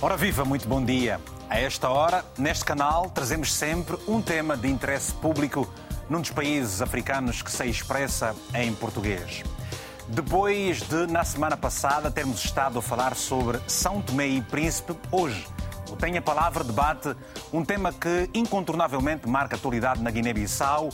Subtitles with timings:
[0.00, 1.20] Ora viva, muito bom dia.
[1.50, 5.68] A esta hora, neste canal, trazemos sempre um tema de interesse público
[6.08, 9.42] num dos países africanos que se expressa em português.
[10.06, 15.44] Depois de, na semana passada, termos estado a falar sobre São Tomé e Príncipe, hoje
[15.90, 17.16] o Tem a Palavra debate
[17.52, 20.90] um tema que incontornavelmente marca a atualidade na Guiné-Bissau,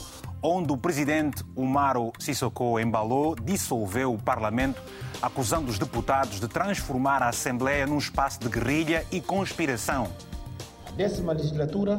[0.47, 4.83] onde o presidente Umaro Sissoko Embalo dissolveu o Parlamento,
[5.23, 10.07] acusando os deputados de transformar a Assembleia num espaço de guerrilha e conspiração.
[10.87, 11.99] A décima legislatura,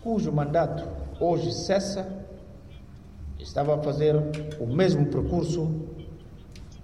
[0.00, 0.88] cujo mandato
[1.18, 2.24] hoje cessa,
[3.36, 4.14] estava a fazer
[4.60, 5.84] o mesmo percurso,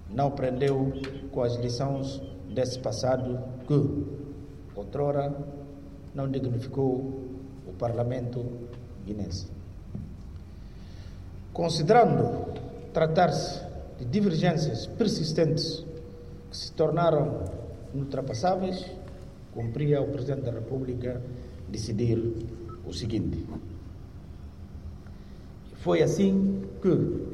[0.09, 0.91] não aprendeu
[1.31, 2.21] com as lições
[2.53, 5.33] desse passado que, outrora,
[6.13, 7.29] não dignificou
[7.65, 8.45] o Parlamento
[9.05, 9.58] guinense.
[11.59, 12.55] Considerando
[12.93, 13.59] tratar-se
[13.97, 15.85] de divergências persistentes
[16.49, 17.43] que se tornaram
[17.93, 18.85] inultrapassáveis,
[19.53, 21.21] cumpria ao Presidente da República
[21.67, 22.17] decidir
[22.87, 23.45] o seguinte.
[25.83, 27.27] Foi assim que,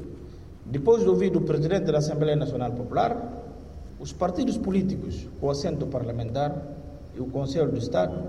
[0.66, 3.44] depois de ouvir o Presidente da Assembleia Nacional Popular,
[4.00, 6.64] os partidos políticos com assento parlamentar
[7.14, 8.28] e o Conselho do Estado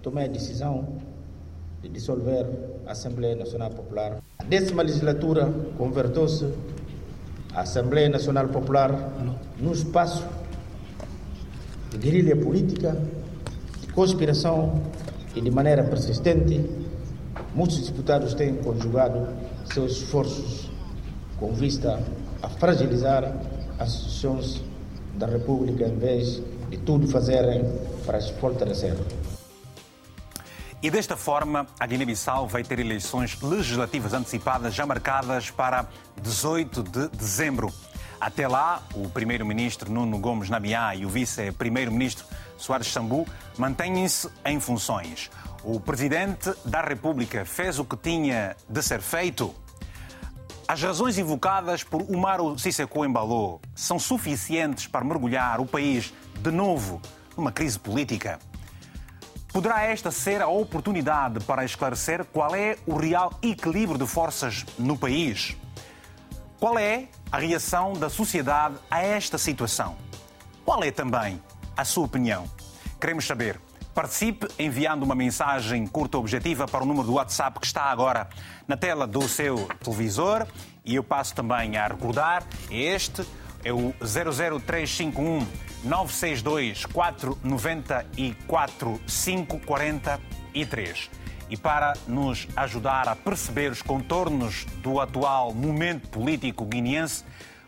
[0.00, 0.96] tomou a decisão
[1.82, 2.46] de dissolver
[2.86, 4.18] Assembleia Nacional Popular.
[4.38, 6.46] A décima legislatura converteu-se
[7.54, 9.12] a Assembleia Nacional Popular
[9.58, 10.24] num espaço
[11.90, 12.96] de guerrilha política,
[13.80, 14.80] de conspiração
[15.34, 16.64] e de maneira persistente,
[17.54, 19.26] muitos deputados têm conjugado
[19.72, 20.70] seus esforços
[21.38, 22.00] com vista
[22.42, 23.34] a fragilizar
[23.78, 24.62] as instituições
[25.16, 27.64] da República em vez de tudo fazerem
[28.04, 28.94] para as fortalecer.
[30.82, 35.86] E desta forma, a Guiné-Bissau vai ter eleições legislativas antecipadas já marcadas para
[36.20, 37.72] 18 de dezembro.
[38.20, 42.26] Até lá, o primeiro-ministro Nuno Gomes Nabiá e o vice-primeiro-ministro
[42.56, 43.26] Soares Sambu
[43.58, 45.30] mantêm-se em funções.
[45.64, 49.54] O presidente da República fez o que tinha de ser feito.
[50.68, 57.00] As razões invocadas por Umaro Sissoko Embaló são suficientes para mergulhar o país de novo
[57.36, 58.38] numa crise política.
[59.56, 64.98] Poderá esta ser a oportunidade para esclarecer qual é o real equilíbrio de forças no
[64.98, 65.56] país?
[66.60, 69.96] Qual é a reação da sociedade a esta situação?
[70.62, 71.42] Qual é também
[71.74, 72.44] a sua opinião?
[73.00, 73.58] Queremos saber.
[73.94, 78.28] Participe enviando uma mensagem curta objetiva para o número do WhatsApp que está agora
[78.68, 80.46] na tela do seu televisor.
[80.84, 83.26] E eu passo também a recordar: este
[83.64, 85.46] é o 00351
[85.86, 91.10] 962 494 543.
[91.48, 97.24] E para nos ajudar a perceber os contornos do atual momento político guineense,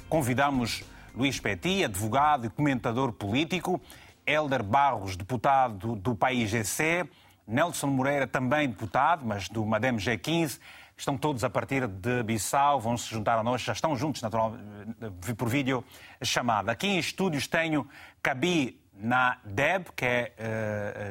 [0.08, 0.82] convidamos
[1.14, 3.80] Luís Petit, advogado e comentador político,
[4.26, 7.08] Helder Barros, deputado do país GC,
[7.46, 10.58] Nelson Moreira, também deputado, mas do Madem G15,
[10.98, 14.64] estão todos a partir de Bissau, vão se juntar a nós, já estão juntos naturalmente,
[15.36, 15.84] por vídeo
[16.22, 16.72] chamada.
[16.72, 17.88] Aqui em estúdios tenho
[18.22, 20.32] Kabi na Deb, que é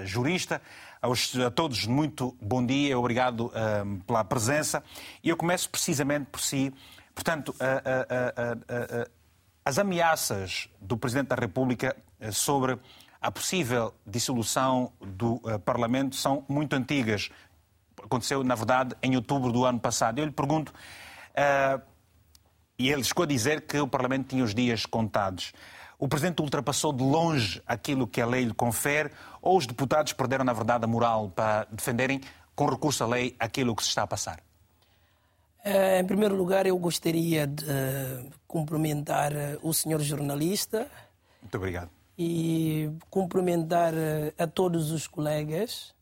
[0.01, 0.61] uh, jurista.
[1.01, 4.83] Aos, a todos, muito bom dia, obrigado uh, pela presença.
[5.23, 6.73] E eu começo precisamente por si.
[7.15, 9.09] Portanto, uh,
[9.63, 11.95] as ameaças do Presidente da República
[12.31, 12.77] sobre
[13.19, 17.29] a possível dissolução do Parlamento são muito antigas.
[18.03, 20.19] Aconteceu, na verdade, em outubro do ano passado.
[20.19, 21.81] Eu lhe pergunto, uh,
[22.77, 25.51] e ele chegou a dizer que o Parlamento tinha os dias contados.
[25.99, 30.45] O Presidente ultrapassou de longe aquilo que a lei lhe confere ou os deputados perderam,
[30.45, 32.21] na verdade, a moral para defenderem,
[32.55, 34.39] com recurso à lei, aquilo que se está a passar?
[35.65, 37.65] Em primeiro lugar, eu gostaria de
[38.47, 40.87] cumprimentar o senhor jornalista.
[41.41, 43.93] Muito obrigado e cumprimentar
[44.37, 45.93] a todos os colegas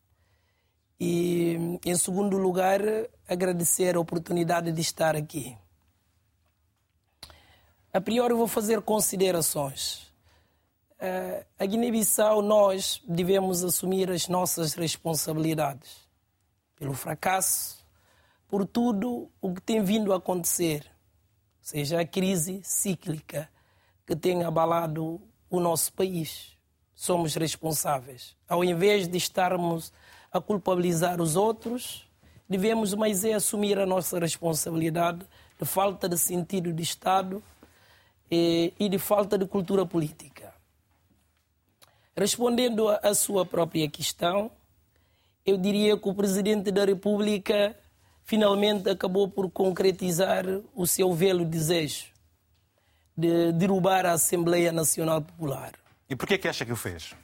[1.00, 2.82] e, em segundo lugar,
[3.28, 5.58] agradecer a oportunidade de estar aqui.
[7.92, 10.12] A priori, vou fazer considerações.
[11.60, 16.06] A Guiné-Bissau, nós devemos assumir as nossas responsabilidades
[16.78, 17.86] pelo fracasso,
[18.48, 20.86] por tudo o que tem vindo a acontecer,
[21.62, 23.50] seja a crise cíclica
[24.06, 26.58] que tem abalado o nosso país.
[26.94, 28.36] Somos responsáveis.
[28.48, 29.92] Ao invés de estarmos
[30.36, 32.06] a culpabilizar os outros,
[32.48, 35.26] devemos mais é assumir a nossa responsabilidade
[35.58, 37.42] de falta de sentido de Estado
[38.30, 40.54] e, e de falta de cultura política.
[42.18, 44.52] Respondendo à sua própria questão,
[45.46, 47.74] eu diria que o Presidente da República
[48.26, 50.44] finalmente acabou por concretizar
[50.74, 52.08] o seu velo desejo
[53.18, 55.72] de derrubar a Assembleia Nacional Popular.
[56.10, 57.16] E por que que acha que o fez?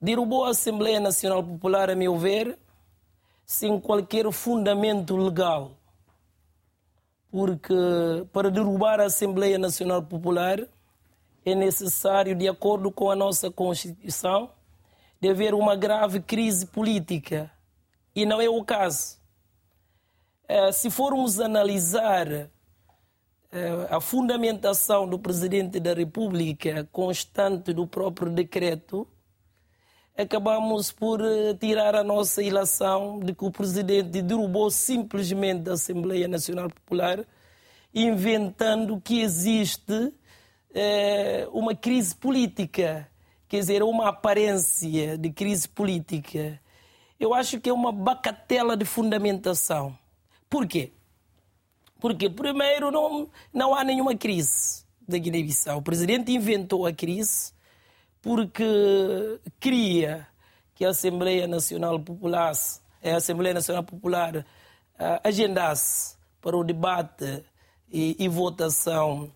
[0.00, 2.58] Derrubou a Assembleia Nacional Popular, a meu ver,
[3.44, 5.72] sem qualquer fundamento legal.
[7.30, 7.74] Porque
[8.32, 10.66] para derrubar a Assembleia Nacional Popular
[11.44, 14.50] é necessário, de acordo com a nossa Constituição,
[15.20, 17.50] de haver uma grave crise política.
[18.14, 19.18] E não é o caso.
[20.48, 22.50] Eh, se formos analisar eh,
[23.90, 29.06] a fundamentação do Presidente da República constante do próprio decreto,
[30.16, 36.26] acabamos por eh, tirar a nossa ilação de que o Presidente derrubou simplesmente a Assembleia
[36.28, 37.24] Nacional Popular,
[37.94, 40.12] inventando que existe
[41.52, 43.10] uma crise política
[43.48, 46.60] quer dizer, uma aparência de crise política,
[47.18, 49.96] eu acho que é uma bacatela de fundamentação.
[50.48, 50.92] Por quê?
[52.00, 55.78] Porque, primeiro, não, não há nenhuma crise da Guiné-Bissau.
[55.78, 57.52] O presidente inventou a crise
[58.26, 60.26] porque queria
[60.74, 62.50] que a Assembleia Nacional Popular,
[63.00, 64.44] a Assembleia Nacional Popular uh,
[65.22, 67.44] agendasse para o debate
[67.88, 69.30] e, e votação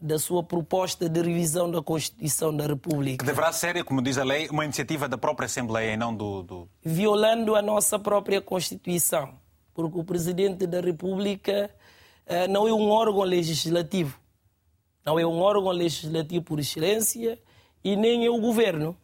[0.00, 3.24] da sua proposta de revisão da Constituição da República.
[3.24, 6.44] Que deverá ser, como diz a lei, uma iniciativa da própria Assembleia e não do,
[6.44, 6.68] do.
[6.84, 9.34] Violando a nossa própria Constituição.
[9.74, 11.68] Porque o Presidente da República
[12.24, 14.16] eh, não é um órgão legislativo.
[15.04, 17.36] Não é um órgão legislativo por excelência
[17.82, 18.96] e nem é o governo.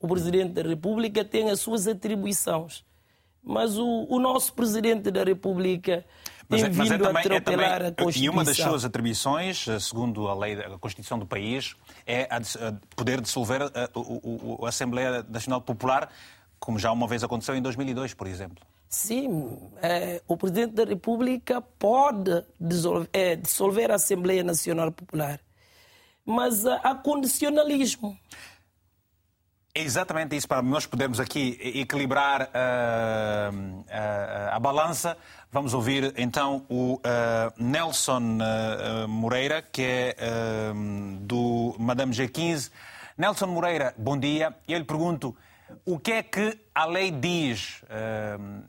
[0.00, 2.84] O Presidente da República tem as suas atribuições.
[3.42, 6.04] Mas o, o nosso Presidente da República
[6.48, 8.24] mas, tem mas é vindo é também, a atropelar é também, a Constituição.
[8.24, 11.74] E uma das suas atribuições, eh, segundo a lei da Constituição do país,
[12.06, 16.10] é a, a poder dissolver a, a, a, Assembleia Nacional Popular,
[16.58, 18.64] como já uma vez aconteceu em 2002, por exemplo.
[18.88, 25.40] Sim, é, o Presidente da República pode dissolver, é, dissolver a Assembleia Nacional Popular,
[26.26, 28.18] mas há condicionalismo.
[29.76, 33.84] É exatamente isso, para nós podermos aqui equilibrar uh, uh,
[34.50, 35.18] a balança.
[35.52, 37.00] Vamos ouvir então o uh,
[37.58, 38.38] Nelson
[39.06, 40.16] Moreira, que é
[41.20, 42.70] do Madame G15.
[43.18, 44.56] Nelson Moreira, bom dia.
[44.66, 45.36] Eu lhe pergunto,
[45.84, 47.82] o que é que a lei diz?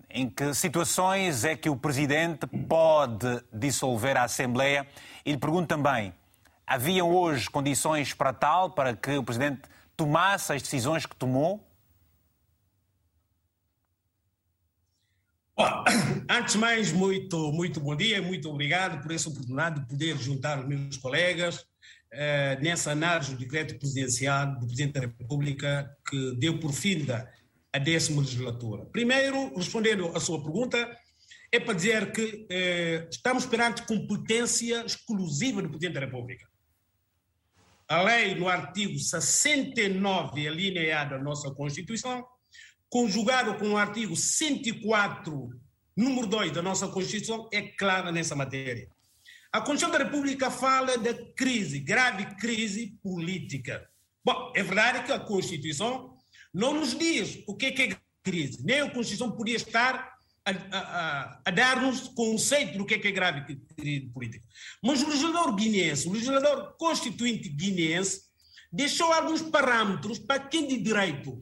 [0.10, 4.86] em que situações é que o Presidente pode dissolver a Assembleia?
[5.26, 6.14] E lhe pergunto também,
[6.68, 9.62] haviam hoje condições para tal, para que o Presidente
[9.96, 11.66] tomasse as decisões que tomou?
[15.56, 15.86] Bom,
[16.30, 20.60] antes de mais, muito, muito bom dia, muito obrigado por essa oportunidade de poder juntar
[20.60, 21.66] os meus colegas
[22.12, 27.06] eh, nessa análise do decreto presidencial do Presidente da República que deu por fim
[27.74, 28.86] a décima legislatura.
[28.88, 30.96] Primeiro, respondendo à sua pergunta,
[31.52, 36.46] é para dizer que eh, estamos perante competência exclusiva do Presidente da República
[37.88, 42.26] a lei, no artigo 69, alineado da nossa Constituição,
[42.90, 45.50] conjugado com o artigo 104,
[45.96, 48.90] número 2 da nossa Constituição, é clara nessa matéria.
[49.52, 53.90] A Constituição da República fala da crise, grave crise política.
[54.24, 56.18] Bom, é verdade que a Constituição
[56.54, 60.17] não nos diz o que é, crise, nem a Constituição podia estar
[61.46, 64.46] a, dar-nos conceito do que é, que é grave crise política.
[64.82, 68.22] Mas o legislador guineense, o legislador constituinte guineense,
[68.72, 71.42] deixou alguns parâmetros para quem de direito.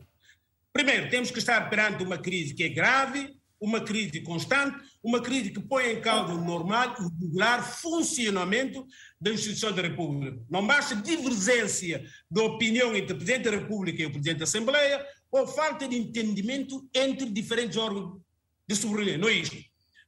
[0.74, 5.50] Primeiro, temos que estar perante uma crise que é grave, uma crise constante, uma crise
[5.50, 8.86] que põe em causa o normal, o regular funcionamento
[9.20, 10.38] da instituição da República.
[10.50, 15.06] Não basta divergência de opinião entre o Presidente da República e o Presidente da Assembleia
[15.32, 18.25] ou falta de entendimento entre diferentes órgãos
[18.68, 19.56] de soberania, não é isto.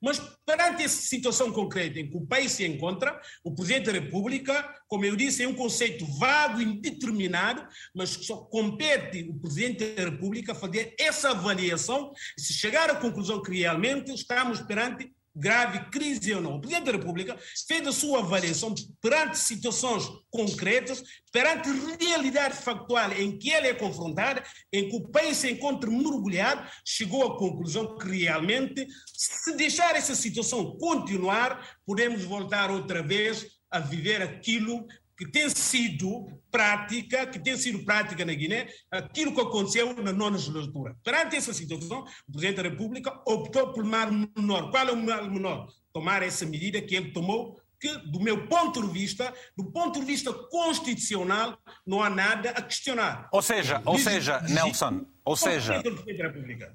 [0.01, 4.75] Mas perante essa situação concreta em que o país se encontra, o Presidente da República,
[4.87, 10.53] como eu disse, é um conceito vago, indeterminado, mas só compete o Presidente da República
[10.53, 16.41] fazer essa avaliação e se chegar à conclusão que realmente estamos perante grave crise ou
[16.41, 16.55] não.
[16.55, 23.37] O Presidente da República fez a sua avaliação perante situações concretas, perante realidade factual em
[23.37, 24.41] que ele é confrontado,
[24.73, 30.15] em que o país se encontra mergulhado, chegou à conclusão que realmente, se deixar essa
[30.15, 37.57] situação continuar, podemos voltar outra vez a viver aquilo que tem sido prática, que tem
[37.57, 40.95] sido prática na Guiné, aquilo que aconteceu na nona legislatura.
[41.03, 44.69] Perante essa situação, o Presidente da República optou por mal menor.
[44.69, 45.67] Qual é o mal menor?
[45.91, 50.05] Tomar essa medida que ele tomou, que, do meu ponto de vista, do ponto de
[50.05, 53.27] vista constitucional, não há nada a questionar.
[53.31, 55.81] Ou seja, ou seja, Nelson, ou seja,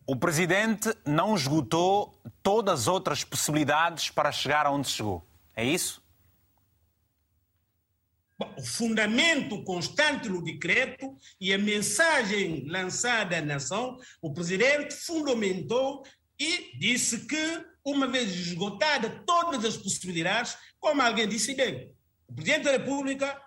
[0.07, 5.25] o Presidente não esgotou todas as outras possibilidades para chegar aonde chegou.
[5.55, 6.02] É isso?
[8.57, 16.05] O fundamento constante no decreto e a mensagem lançada à nação, o presidente fundamentou
[16.39, 21.93] e disse que, uma vez esgotada todas as possibilidades, como alguém disse bem,
[22.29, 23.41] o presidente da República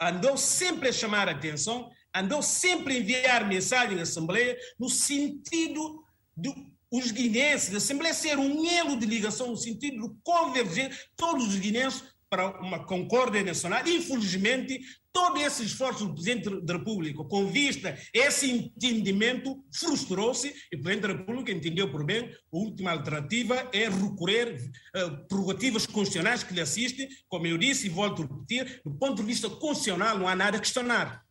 [0.00, 6.04] andou sempre a chamar a atenção, andou sempre a enviar mensagem à Assembleia no sentido
[6.36, 6.52] de
[6.90, 11.56] os guineenses, a Assembleia ser um elo de ligação no sentido de converger todos os
[11.56, 13.82] guineenses para uma concórdia nacional.
[13.86, 14.80] Infelizmente,
[15.12, 20.80] todo esse esforço do Presidente da República, com vista a esse entendimento, frustrou-se e o
[20.80, 26.54] Presidente da República entendeu por bem, a última alternativa é recorrer uh, prerrogativas constitucionais que
[26.54, 27.08] lhe assistem.
[27.28, 30.56] Como eu disse e volto a repetir, do ponto de vista constitucional não há nada
[30.56, 31.24] a questionar.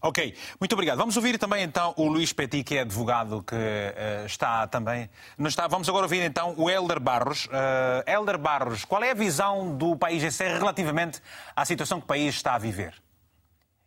[0.00, 0.96] Ok, muito obrigado.
[0.96, 5.10] Vamos ouvir também então o Luís Petit, que é advogado que uh, está também.
[5.36, 5.66] Não está.
[5.66, 7.46] Vamos agora ouvir então o Helder Barros.
[7.46, 7.50] Uh,
[8.06, 11.20] Helder Barros, qual é a visão do país GC relativamente
[11.54, 12.94] à situação que o país está a viver?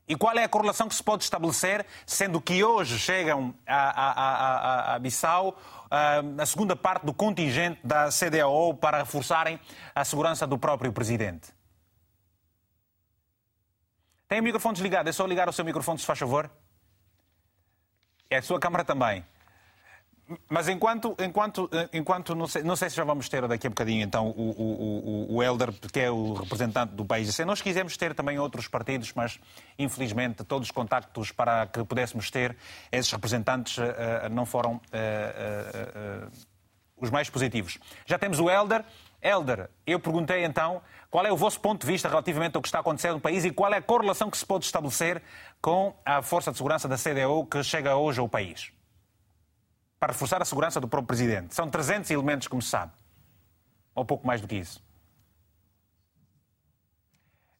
[0.05, 4.11] E qual é a correlação que se pode estabelecer, sendo que hoje chegam a, a,
[4.11, 9.57] a, a Bissau uh, a segunda parte do contingente da CDAO para reforçarem
[9.95, 11.53] a segurança do próprio presidente?
[14.31, 16.49] Tem o microfone desligado, é só ligar o seu microfone, se faz favor.
[18.29, 19.25] É a sua câmara também.
[20.47, 24.01] Mas enquanto, enquanto, enquanto não, sei, não sei se já vamos ter daqui a bocadinho
[24.01, 27.37] então o, o, o Elder, que é o representante do país.
[27.39, 29.37] Nós quisemos ter também outros partidos, mas
[29.77, 32.55] infelizmente todos os contactos para que pudéssemos ter
[32.89, 36.31] esses representantes uh, não foram uh, uh,
[36.95, 37.77] os mais positivos.
[38.05, 38.85] Já temos o Elder.
[39.21, 42.79] Elder, eu perguntei então qual é o vosso ponto de vista relativamente ao que está
[42.79, 45.21] acontecendo no país e qual é a correlação que se pode estabelecer
[45.61, 48.71] com a Força de Segurança da CDU que chega hoje ao país?
[49.99, 51.53] Para reforçar a segurança do próprio Presidente.
[51.53, 52.93] São 300 elementos, como se sabe.
[53.93, 54.83] Ou pouco mais do que isso.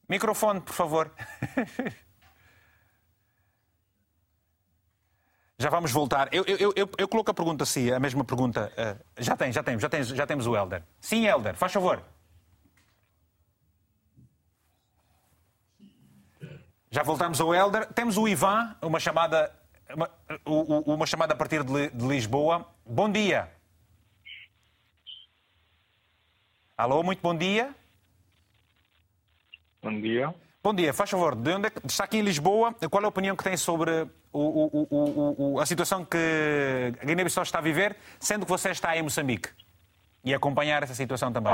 [0.09, 1.11] Microfone, por favor.
[5.61, 6.27] Já vamos voltar.
[6.33, 8.73] Eu, eu, eu, eu, coloco a pergunta assim, a mesma pergunta.
[8.75, 10.81] Uh, já tem, já temos, já temos, já temos o Helder.
[10.99, 12.01] Sim, Helder, faz favor.
[16.89, 17.85] Já voltamos ao Helder.
[17.93, 19.55] Temos o Ivan, uma chamada,
[19.95, 20.09] uma,
[20.83, 22.65] uma chamada a partir de Lisboa.
[22.83, 23.47] Bom dia.
[26.75, 27.75] Alô, muito bom dia.
[29.79, 30.33] Bom dia.
[30.63, 33.09] Bom dia, faz favor, de onde é que, está aqui em Lisboa, qual é a
[33.09, 36.17] opinião que tem sobre o, o, a situação que
[37.01, 39.49] a Guiné-Bissau está a viver, sendo que você está em Moçambique
[40.23, 41.53] e acompanhar essa situação também?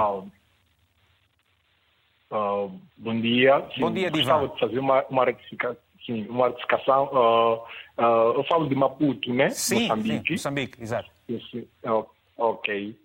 [2.29, 3.65] Uh, bom dia.
[3.73, 4.39] Sim, bom dia, Divan.
[4.39, 5.77] Gostava de fazer uma, uma retificação.
[6.05, 7.05] Sim, uma retificação.
[7.05, 9.49] Uh, uh, eu falo de Maputo, né?
[9.49, 10.27] Sim, Moçambique.
[10.27, 11.09] Sim, Moçambique, exato.
[11.25, 11.67] Sim, sim.
[12.37, 12.95] Ok.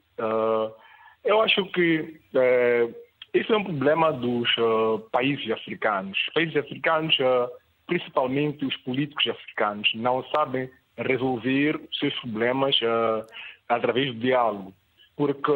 [1.24, 2.94] eu acho que uh,
[3.32, 4.48] esse é um problema dos
[5.10, 6.18] países africanos.
[6.28, 7.16] Os países africanos,
[7.92, 12.74] principalmente os políticos africanos, não sabem resolver os seus problemas
[13.68, 14.72] através do diálogo.
[15.14, 15.52] Porque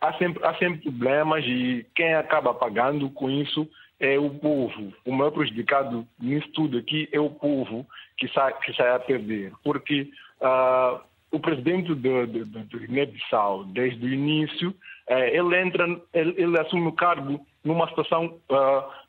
[0.00, 3.66] há sempre, há sempre problemas e quem acaba pagando com isso
[3.98, 4.92] é o povo.
[5.06, 7.86] O maior prejudicado nisso tudo aqui é o povo
[8.18, 9.52] que sai, que sai a perder.
[9.64, 10.10] Porque
[10.40, 11.00] uh,
[11.32, 14.70] o presidente do, do, do Guiné-Bissau, desde o início,
[15.10, 19.07] uh, ele entra, ele, ele, assume o cargo numa situação uh,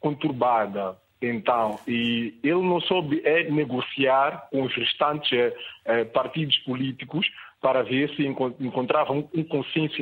[0.00, 0.96] conturbada.
[1.22, 5.52] Então, e ele não soube é negociar com os restantes
[5.84, 9.96] eh, partidos políticos para ver se encontrava um consenso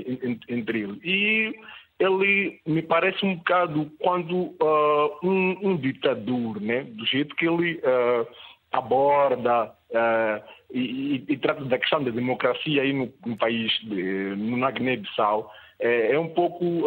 [0.49, 0.99] entre eles.
[1.03, 1.55] E
[1.99, 7.75] ele me parece um bocado quando uh, um, um, ditador, né, do jeito que ele
[7.79, 8.27] uh,
[8.71, 14.35] aborda uh, e, e, e, trata da questão da democracia aí no, no país, de,
[14.37, 16.85] no Guiné-Bissau, é, é, um pouco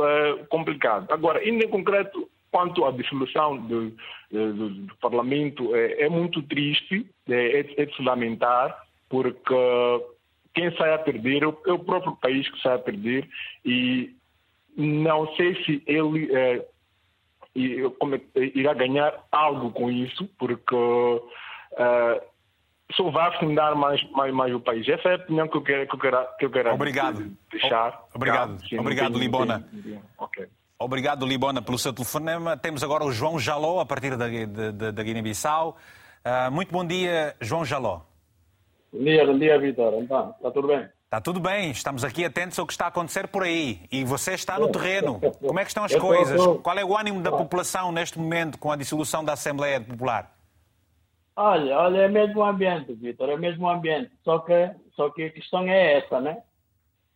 [0.49, 1.11] complicado.
[1.11, 3.91] Agora, em concreto, quanto à dissolução do,
[4.29, 8.77] do, do Parlamento, é, é, muito triste, é, é, é de se lamentar,
[9.09, 9.55] porque
[10.53, 13.27] quem sai a perder é o próprio país que sai a perder
[13.65, 14.13] e
[14.75, 16.65] não sei se ele é,
[17.55, 20.75] irá ganhar algo com isso, porque
[21.77, 22.23] é,
[22.95, 24.87] só vai afundar mais, mais, mais o país.
[24.87, 27.31] Essa é a opinião que eu quero, que eu quero, que eu quero Obrigado.
[27.51, 28.05] deixar.
[28.13, 29.67] Obrigado, Sim, Obrigado Libona.
[30.17, 30.47] Okay.
[30.79, 32.57] Obrigado, Libona, pelo seu telefonema.
[32.57, 34.27] Temos agora o João Jaló, a partir da,
[34.71, 35.77] da, da Guiné-Bissau.
[36.25, 38.01] Uh, muito bom dia, João Jaló.
[38.91, 39.93] Bom dia, bom dia, Vitor.
[40.01, 40.89] Então, está tudo bem?
[41.05, 43.81] Está tudo bem, estamos aqui atentos ao que está a acontecer por aí.
[43.91, 45.19] E você está no terreno.
[45.45, 46.39] Como é que estão as coisas?
[46.63, 50.31] Qual é o ânimo da população neste momento com a dissolução da Assembleia Popular?
[51.35, 54.11] Olha, olha, é mesmo ambiente, Vitor, é mesmo ambiente.
[54.23, 56.43] Só que, só que a questão é essa, né?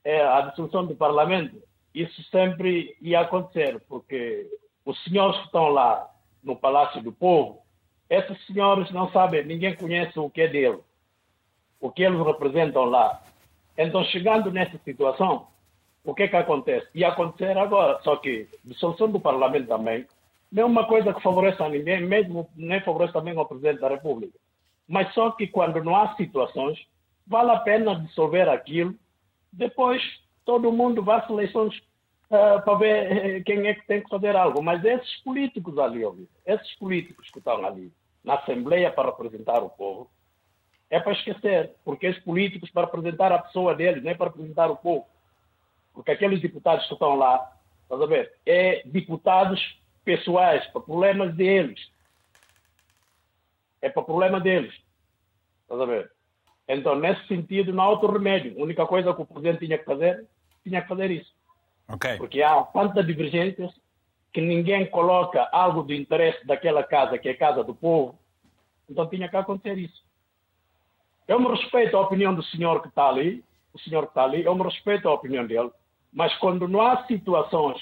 [0.04, 1.62] É a dissolução do Parlamento.
[1.94, 4.48] Isso sempre ia acontecer, porque
[4.86, 6.10] os senhores que estão lá
[6.44, 7.62] no Palácio do Povo,
[8.10, 10.80] esses senhores não sabem, ninguém conhece o que é dele,
[11.80, 13.22] o que eles representam lá.
[13.78, 15.48] Então, chegando nessa situação,
[16.04, 16.88] o que é que acontece?
[16.94, 20.06] E acontecer agora, só que dissolução do Parlamento também,
[20.56, 23.90] não é uma coisa que favorece a ninguém, mesmo nem favorece também ao Presidente da
[23.90, 24.40] República.
[24.88, 26.80] Mas só que quando não há situações,
[27.28, 28.96] vale a pena dissolver aquilo,
[29.52, 30.02] depois
[30.46, 31.78] todo mundo vai às eleições
[32.30, 34.64] uh, para ver uh, quem é que tem que fazer algo.
[34.64, 36.04] Mas esses políticos ali,
[36.46, 37.92] esses políticos que estão ali
[38.24, 40.10] na Assembleia para representar o povo,
[40.90, 44.78] é para esquecer, porque esses políticos para representar a pessoa deles, nem para representar o
[44.78, 45.06] povo.
[45.94, 47.52] Porque aqueles deputados que estão lá,
[47.84, 51.92] estás a ver, é deputados pessoais, para problemas deles.
[53.82, 54.74] É para problema deles.
[55.64, 56.12] Estás a ver?
[56.68, 58.58] Então, nesse sentido, não há outro remédio.
[58.58, 60.26] A única coisa que o presidente tinha que fazer,
[60.64, 61.34] tinha que fazer isso.
[61.90, 62.18] Okay.
[62.18, 63.72] Porque há tantas divergências
[64.32, 68.18] que ninguém coloca algo do interesse daquela casa, que é a casa do povo.
[68.90, 70.04] Então, tinha que acontecer isso.
[71.28, 73.44] Eu me respeito a opinião do senhor que está ali,
[73.74, 75.72] o senhor que está ali, eu me respeito a opinião dele,
[76.14, 77.82] mas quando não há situações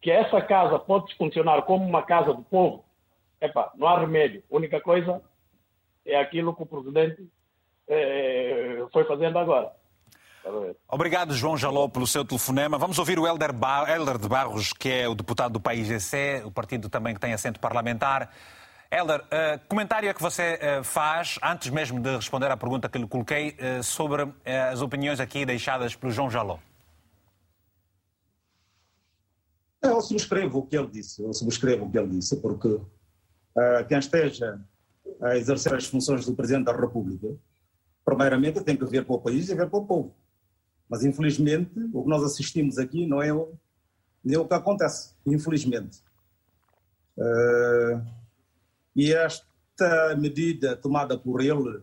[0.00, 2.84] que essa casa pode funcionar como uma casa do povo,
[3.40, 4.42] epa, não há remédio.
[4.50, 5.20] A única coisa
[6.04, 7.28] é aquilo que o presidente
[7.88, 9.72] é, foi fazendo agora.
[10.88, 12.78] Obrigado, João Jaló, pelo seu telefonema.
[12.78, 13.90] Vamos ouvir o Helder, Bar...
[13.90, 17.32] Helder de Barros, que é o deputado do País GC, o partido também que tem
[17.32, 18.30] assento parlamentar.
[18.88, 22.96] Helder, uh, comentário é que você uh, faz, antes mesmo de responder à pergunta que
[22.96, 24.32] lhe coloquei, uh, sobre
[24.70, 26.58] as opiniões aqui deixadas pelo João Jaló?
[29.82, 32.80] Eu subscrevo o que ele disse, eu subscrevo o que ele disse, porque
[33.88, 34.60] quem esteja
[35.20, 37.28] a exercer as funções do Presidente da República,
[38.04, 40.14] primeiramente tem que ver para o país e ver para o povo.
[40.88, 43.52] Mas, infelizmente, o que nós assistimos aqui não é o,
[44.28, 46.00] é o que acontece, infelizmente.
[47.16, 48.04] Uh,
[48.94, 51.82] e esta medida tomada por ele,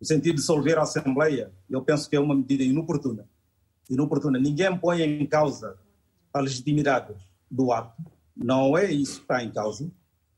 [0.00, 3.28] no sentido de dissolver a Assembleia, eu penso que é uma medida inoportuna.
[3.88, 4.38] Inoportuna.
[4.38, 5.78] Ninguém põe em causa
[6.38, 7.14] a legitimidade
[7.50, 8.02] do ato,
[8.36, 9.90] não é isso que está em causa,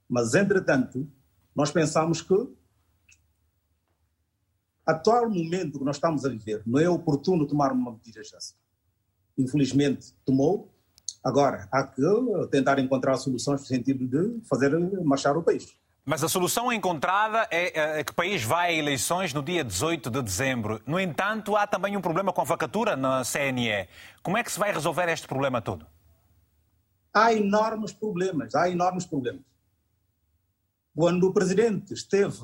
[0.08, 1.06] mas, entretanto,
[1.54, 2.34] nós pensamos que
[4.86, 8.54] atual momento que nós estamos a viver não é oportuno tomar uma medida dessa.
[9.38, 10.74] Infelizmente tomou,
[11.22, 12.02] agora há que
[12.50, 15.72] tentar encontrar soluções no sentido de fazer marchar o país.
[16.04, 20.10] Mas a solução encontrada é, é que o país vai a eleições no dia 18
[20.10, 20.80] de dezembro.
[20.86, 23.86] No entanto, há também um problema com a vacatura na CNE.
[24.22, 25.86] Como é que se vai resolver este problema todo?
[27.12, 29.42] Há enormes problemas, há enormes problemas.
[30.94, 32.36] Quando o presidente esteve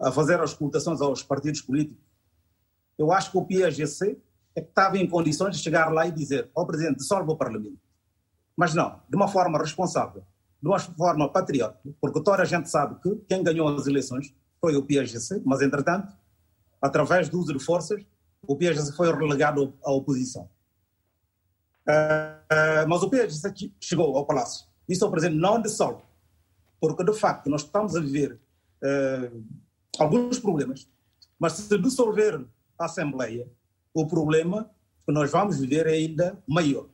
[0.00, 2.02] a fazer as consultações aos partidos políticos,
[2.98, 4.18] eu acho que o PSGC
[4.54, 7.78] é que estava em condições de chegar lá e dizer ao presidente, dissolve o Parlamento.
[8.56, 10.24] Mas não, de uma forma responsável,
[10.60, 14.76] de uma forma patriótica, porque toda a gente sabe que quem ganhou as eleições foi
[14.76, 16.16] o PSGC, mas entretanto,
[16.80, 18.04] através do uso de forças,
[18.42, 20.48] o PSGC foi relegado à oposição.
[21.86, 24.66] Uh, mas o PSGC chegou ao Palácio.
[24.88, 26.02] Disse ao presidente, não dissolve
[26.80, 28.38] porque de facto nós estamos a viver
[28.82, 29.44] uh,
[29.98, 30.88] alguns problemas,
[31.38, 32.44] mas se dissolver
[32.78, 33.50] a Assembleia,
[33.94, 34.70] o problema
[35.04, 36.86] que nós vamos viver é ainda maior.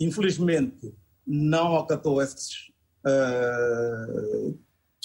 [0.00, 0.92] Infelizmente,
[1.26, 2.70] não acatou esses,
[3.04, 4.58] uh,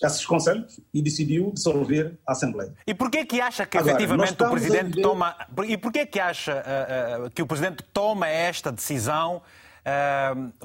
[0.04, 2.74] esses conselhos e decidiu dissolver a Assembleia.
[2.86, 5.02] E porquê que acha que Agora, efetivamente o Presidente viver...
[5.02, 5.36] toma...
[5.68, 9.42] E porquê que acha uh, que o Presidente toma esta decisão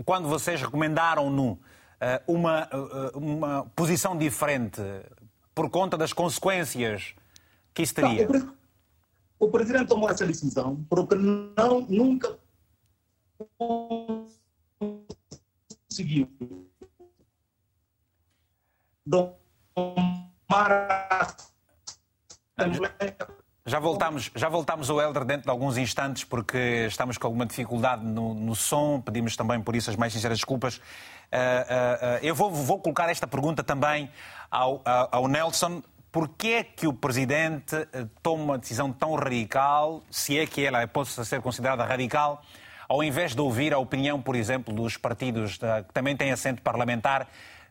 [0.05, 1.59] quando vocês recomendaram-no
[2.05, 2.69] eh, uma,
[3.15, 4.83] uma posição diferente
[5.55, 7.15] por conta das consequências
[7.73, 8.29] que isso teria?
[8.29, 8.55] Não,
[9.39, 12.39] o, presidente tomou essa decisão porque não, nunca
[15.95, 16.29] conseguiu
[23.67, 28.05] já voltamos, já voltamos ao Helder dentro de alguns instantes, porque estamos com alguma dificuldade
[28.05, 30.77] no, no som, pedimos também por isso as mais sinceras desculpas.
[30.77, 34.11] Uh, uh, uh, eu vou, vou, colocar esta pergunta também
[34.51, 35.83] ao, ao Nelson.
[36.11, 37.75] Porquê é que o Presidente
[38.23, 42.41] toma uma decisão tão radical, se é que ela possa ser considerada radical,
[42.89, 47.29] ao invés de ouvir a opinião, por exemplo, dos partidos que também têm assento parlamentar,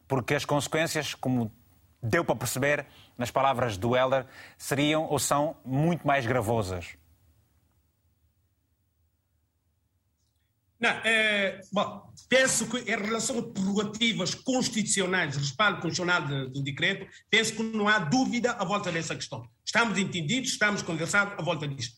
[0.08, 1.52] porque as consequências, como
[2.02, 2.86] deu para perceber,
[3.17, 4.26] nas palavras do Helder,
[4.58, 6.97] seriam ou são muito mais gravosas?
[10.84, 17.08] Não, é, bom, penso que em relação a prerrogativas constitucionais, respaldo constitucional do, do decreto,
[17.30, 19.47] penso que não há dúvida à volta dessa questão.
[19.65, 21.95] Estamos entendidos, estamos conversados à volta disto.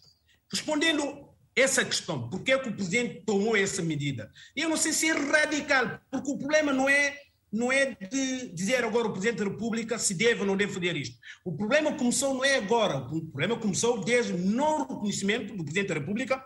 [0.52, 4.32] Respondendo essa questão, por que, o presidente tomou essa medida?
[4.56, 8.84] Eu não sei se é radical, porque o problema não é não é de dizer
[8.84, 11.18] agora o Presidente da República se deve ou não deve fazer isto.
[11.46, 15.88] O problema começou não é agora, o problema começou desde o não reconhecimento do Presidente
[15.88, 16.44] da República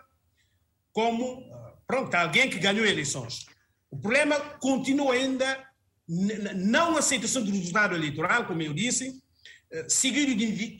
[0.92, 1.42] como,
[1.84, 3.46] pronto, alguém que ganhou eleições.
[3.90, 5.64] O problema continua ainda
[6.08, 9.20] não aceitação do resultado eleitoral, como eu disse,
[9.88, 10.28] seguir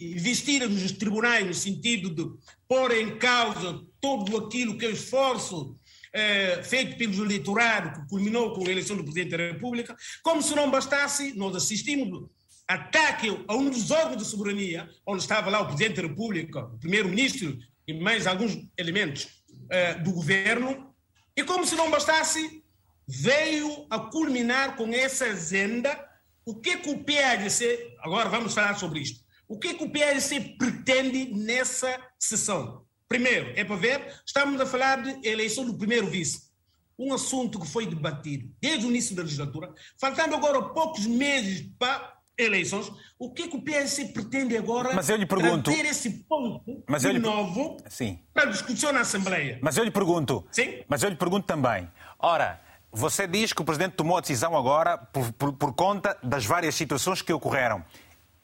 [0.01, 2.29] investir nos tribunais no sentido de
[2.67, 5.79] pôr em causa todo aquilo que é o esforço
[6.13, 9.97] eh, feito pelo eleitorado que culminou com a eleição do Presidente da República.
[10.23, 12.29] Como se não bastasse, nós assistimos
[12.67, 16.79] ataque a um dos órgãos de soberania, onde estava lá o Presidente da República, o
[16.79, 19.29] Primeiro-Ministro e mais alguns elementos
[19.71, 20.93] eh, do governo,
[21.37, 22.63] e como se não bastasse,
[23.07, 26.10] veio a culminar com essa agenda
[26.51, 30.57] o que, que o PADC, agora vamos falar sobre isto, o que, que o PADC
[30.59, 32.85] pretende nessa sessão?
[33.09, 36.51] Primeiro, é para ver, estamos a falar de eleição do primeiro vice,
[36.99, 42.15] um assunto que foi debatido desde o início da legislatura, faltando agora poucos meses para
[42.37, 46.83] eleições, o que, que o PSC pretende agora mas eu lhe pergunto, ter esse ponto
[46.89, 48.19] mas de lhe, novo sim.
[48.35, 49.59] para discussão na Assembleia?
[49.63, 50.83] Mas eu lhe pergunto, sim?
[50.89, 52.61] mas eu lhe pergunto também, ora,
[52.93, 56.75] você diz que o Presidente tomou a decisão agora por, por, por conta das várias
[56.75, 57.85] situações que ocorreram.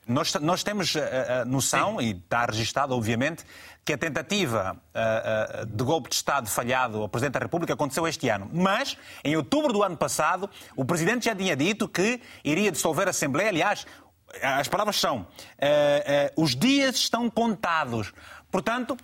[0.07, 2.07] Nós, nós temos a, eh, a eh, noção, Sim.
[2.07, 3.45] e está registado, obviamente,
[3.85, 8.07] que a tentativa a, eh, de golpe de Estado falhado ao Presidente da República aconteceu
[8.07, 8.49] este ano.
[8.53, 13.11] Mas, em outubro do ano passado, o Presidente já tinha dito que iria dissolver a
[13.11, 13.49] Assembleia.
[13.49, 13.85] Aliás,
[14.43, 15.27] as palavras são:
[16.37, 18.13] os dias estão contados.
[18.51, 18.97] Portanto,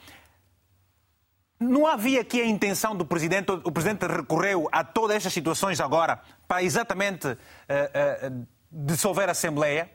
[1.62, 6.20] não havia aqui a intenção do Presidente, o Presidente recorreu a todas estas situações agora
[6.46, 9.90] para exatamente uh, uh, dissolver a Assembleia?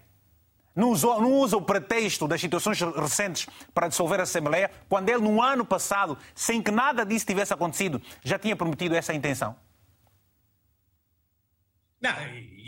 [0.75, 5.21] Não, usou, não usa o pretexto das situações recentes para dissolver a Assembleia, quando ele,
[5.21, 9.55] no ano passado, sem que nada disso tivesse acontecido, já tinha prometido essa intenção?
[11.99, 12.11] Não,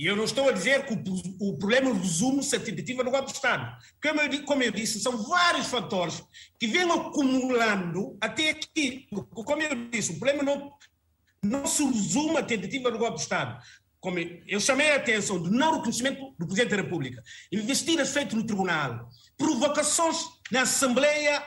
[0.06, 3.34] eu não estou a dizer que o, o problema resume-se à tentativa do golpe de
[3.34, 3.78] Estado.
[4.02, 6.24] Como eu, como eu, disse, são vários fatores
[6.58, 9.08] que vêm acumulando até aqui.
[9.12, 10.72] Como eu disse, o problema não,
[11.44, 13.62] não se resume à tentativa do golpe de Estado.
[14.00, 18.46] Como eu chamei a atenção do não reconhecimento do Presidente da República, investidas feitas no
[18.46, 20.18] Tribunal, provocações
[20.50, 21.44] na Assembleia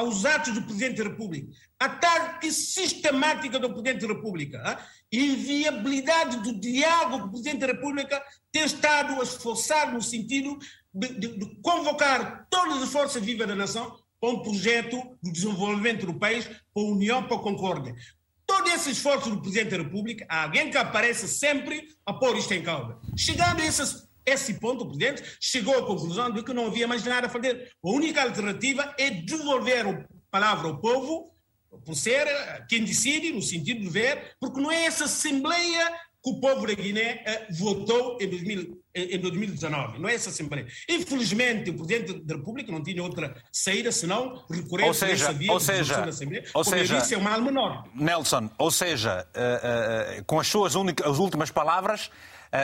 [0.00, 7.18] aos atos do Presidente da República, ataque sistemática do Presidente da República, inviabilidade do diálogo
[7.18, 10.58] que o Presidente da República tem estado a esforçar no sentido
[10.92, 16.06] de, de, de convocar todas as forças vivas da nação para um projeto de desenvolvimento
[16.06, 17.94] do país, para a União para a Concórdia.
[18.46, 22.52] Todo esse esforço do Presidente da República, há alguém que aparece sempre a pôr isto
[22.52, 22.98] em causa.
[23.16, 23.82] Chegando a esse,
[24.30, 27.70] esse ponto, o Presidente chegou à conclusão de que não havia mais nada a fazer.
[27.84, 31.30] A única alternativa é devolver a palavra ao povo
[31.84, 32.26] por ser
[32.68, 35.88] quem decide, no sentido de ver, porque não é essa Assembleia
[36.22, 39.98] que o povo da Guiné eh, votou em, 2000, em 2019.
[39.98, 40.66] Não é essa Assembleia.
[40.88, 45.32] Infelizmente, o Presidente da República não tinha outra saída senão recorrer ou seja, a essa
[45.32, 46.44] via ou seja, da Assembleia.
[46.52, 47.88] Ou Como seja, eu disse, é um mal menor.
[47.94, 52.10] Nelson, ou seja, uh, com as suas únicas, as últimas palavras,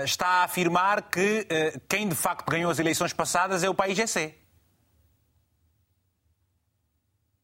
[0.05, 1.47] está a afirmar que
[1.89, 4.35] quem de facto ganhou as eleições passadas é o país GC.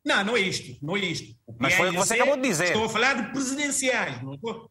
[0.05, 1.37] Não, não é isto, não é isto.
[1.59, 2.67] Mas foi o que você acabou de dizer.
[2.67, 4.71] Estou a falar de presidenciais, não estou...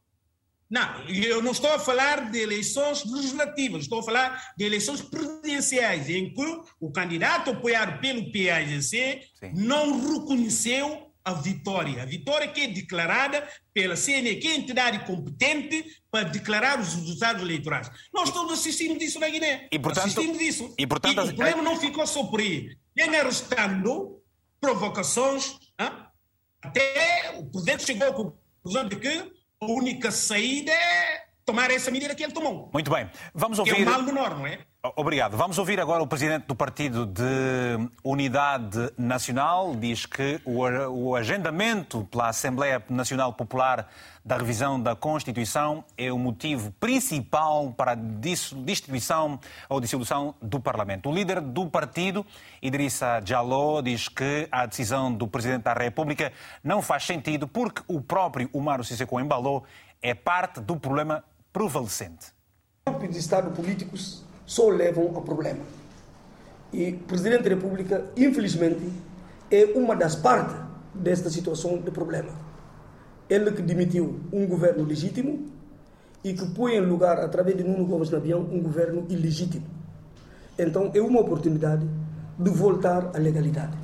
[0.70, 6.10] Não, eu não estou a falar de eleições legislativas, estou a falar de eleições presidenciais,
[6.10, 9.22] em que o candidato apoiado pelo PAGC
[9.54, 12.04] não reconheceu a vitória.
[12.04, 16.94] A vitória que é declarada pela CNE, que é a entidade competente para declarar os
[16.94, 17.90] resultados eleitorais.
[18.14, 19.68] Nós todos assistimos disso na Guiné.
[19.72, 20.74] E, portanto, assistimos disso.
[20.78, 22.76] E, portanto, e o problema não ficou só por aí.
[22.96, 24.22] Vem arrestando
[24.60, 25.92] provocações, hein?
[26.62, 29.32] até o presidente chegou à conclusão de que
[29.62, 32.70] a única saída é tomar essa medida que ele tomou.
[32.72, 33.10] Muito bem.
[33.34, 33.76] Vamos ouvir...
[33.76, 34.60] Que é o mal menor, não é?
[34.96, 35.38] Obrigado.
[35.38, 39.76] Vamos ouvir agora o presidente do Partido de Unidade Nacional.
[39.76, 43.88] Diz que o agendamento pela Assembleia Nacional Popular
[44.26, 51.10] da revisão da Constituição é o motivo principal para a destituição ou dissolução do Parlamento.
[51.10, 52.26] O líder do partido,
[52.60, 56.32] Idrissa Jaló, diz que a decisão do presidente da República
[56.64, 59.64] não faz sentido porque o próprio Umaro Sissoko Embalou
[60.02, 62.28] é parte do problema prevalecente.
[62.88, 65.60] Golpes de Estado políticos só levam ao problema.
[66.74, 68.90] E o Presidente da República, infelizmente,
[69.50, 70.56] é uma das partes
[70.94, 72.32] desta situação de problema.
[73.30, 75.48] Ele que demitiu um governo legítimo
[76.24, 79.66] e que põe em lugar, através de Nuno Gomes Nabião, um governo ilegítimo.
[80.58, 81.86] Então, é uma oportunidade
[82.38, 83.78] de voltar à legalidade.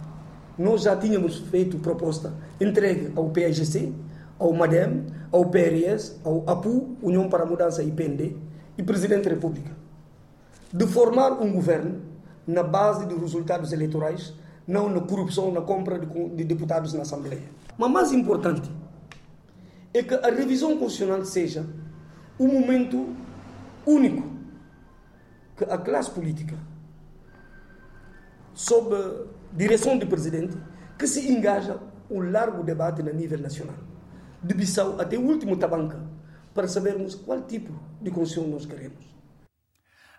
[0.58, 3.94] nós já tínhamos feito proposta entregue ao PAGC,
[4.40, 8.36] ao MADEM, ao PRS, ao APU, União para a Mudança e PND,
[8.78, 9.72] e Presidente da República,
[10.72, 12.02] de formar um governo
[12.46, 14.34] na base dos resultados eleitorais,
[14.68, 17.50] não na corrupção, na compra de deputados na Assembleia.
[17.78, 18.70] Mas mais importante
[19.94, 21.66] é que a revisão constitucional seja
[22.40, 23.16] um momento
[23.86, 24.24] único
[25.56, 26.56] que a classe política,
[28.54, 28.96] sob
[29.54, 30.56] direção do presidente,
[30.98, 33.76] que se engaja um largo debate a nível nacional,
[34.42, 36.00] de Bissau até o último Tabanca,
[36.54, 39.06] para sabermos qual tipo de constituição nós queremos.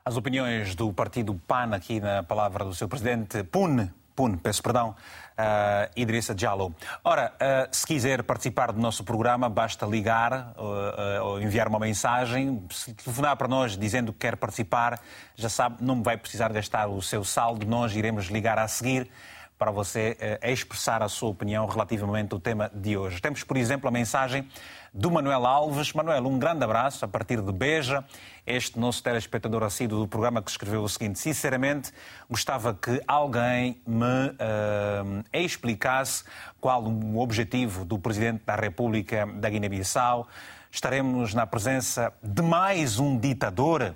[0.04, 4.90] As opiniões do partido PAN aqui na palavra do seu presidente PUN, PUN, peço perdão,
[4.90, 6.74] uh, Idrissa Diallo.
[7.04, 12.64] Ora, uh, se quiser participar do nosso programa, basta ligar uh, ou enviar uma mensagem.
[12.70, 14.98] Se telefonar para nós dizendo que quer participar,
[15.36, 17.64] já sabe, não vai precisar gastar o seu saldo.
[17.64, 19.08] Nós iremos ligar a seguir
[19.58, 23.20] para você expressar a sua opinião relativamente ao tema de hoje.
[23.20, 24.48] Temos, por exemplo, a mensagem
[24.92, 25.92] do Manuel Alves.
[25.92, 28.04] Manuel, um grande abraço a partir de Beja.
[28.46, 31.92] Este nosso telespectador assíduo do programa que escreveu o seguinte: Sinceramente,
[32.28, 36.24] gostava que alguém me uh, explicasse
[36.60, 40.26] qual o objetivo do Presidente da República da Guiné-Bissau.
[40.70, 43.94] Estaremos na presença de mais um ditador?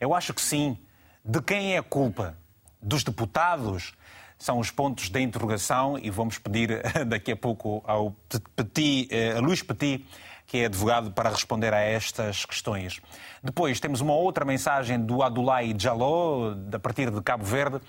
[0.00, 0.78] Eu acho que sim.
[1.24, 2.34] De quem é a culpa?
[2.82, 3.92] Dos deputados?
[4.40, 8.16] São os pontos da interrogação e vamos pedir daqui a pouco ao
[8.56, 10.06] Petit, eh, Luís Petit,
[10.46, 13.02] que é advogado, para responder a estas questões.
[13.42, 17.82] Depois temos uma outra mensagem do Adulai Jaló, a partir de Cabo Verde,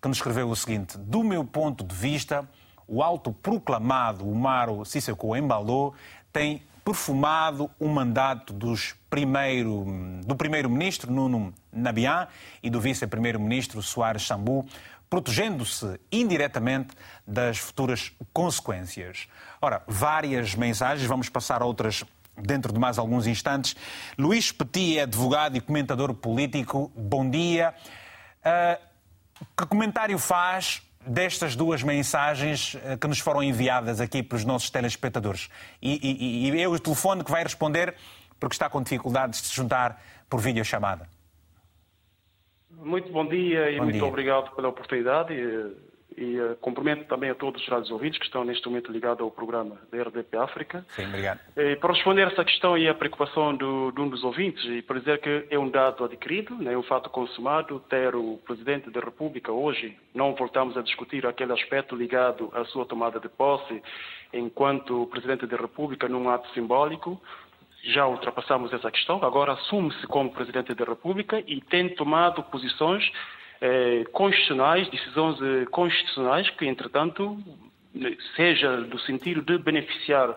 [0.00, 2.46] que nos escreveu o seguinte: Do meu ponto de vista,
[2.86, 5.94] o autoproclamado Umaro Sissoko Embalou
[6.30, 9.86] tem perfumado o mandato dos primeiro,
[10.26, 12.28] do primeiro-ministro Nuno Nabian
[12.62, 14.66] e do vice-primeiro-ministro Soares Sambu,
[15.14, 16.92] protegendo-se indiretamente
[17.24, 19.28] das futuras consequências.
[19.62, 22.02] Ora, várias mensagens, vamos passar a outras
[22.36, 23.76] dentro de mais alguns instantes.
[24.18, 26.90] Luís Petit é advogado e comentador político.
[26.96, 27.72] Bom dia.
[28.40, 28.84] Uh,
[29.56, 34.68] que comentário faz destas duas mensagens ah, que nos foram enviadas aqui para os nossos
[34.68, 35.48] telespectadores?
[35.80, 37.94] E, e, e eu o telefone que vai responder
[38.40, 41.08] porque está com dificuldades de se juntar por videochamada.
[42.84, 44.04] Muito bom dia e bom muito dia.
[44.04, 45.32] obrigado pela oportunidade.
[45.32, 49.20] E, e uh, cumprimento também a todos os rádios ouvintes que estão neste momento ligados
[49.20, 50.84] ao programa da RDP África.
[50.90, 51.40] Sim, obrigado.
[51.56, 55.00] E, para responder essa questão e a preocupação do, de um dos ouvintes, e para
[55.00, 59.50] dizer que é um dado adquirido, né, um fato consumado, ter o Presidente da República
[59.50, 63.82] hoje, não voltamos a discutir aquele aspecto ligado à sua tomada de posse
[64.32, 67.20] enquanto Presidente da República num ato simbólico,
[67.84, 73.04] já ultrapassamos essa questão, agora assume-se como Presidente da República e tem tomado posições
[73.60, 77.38] eh, constitucionais, decisões eh, constitucionais que, entretanto,
[78.36, 80.36] seja do sentido de beneficiar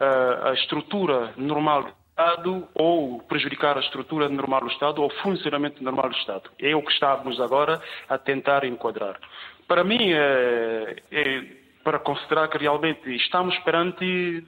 [0.00, 5.22] eh, a estrutura normal do Estado ou prejudicar a estrutura normal do Estado ou o
[5.22, 6.48] funcionamento normal do Estado.
[6.60, 9.18] É o que estamos agora a tentar enquadrar.
[9.66, 11.44] Para mim, é, é
[11.82, 14.44] para considerar que realmente estamos perante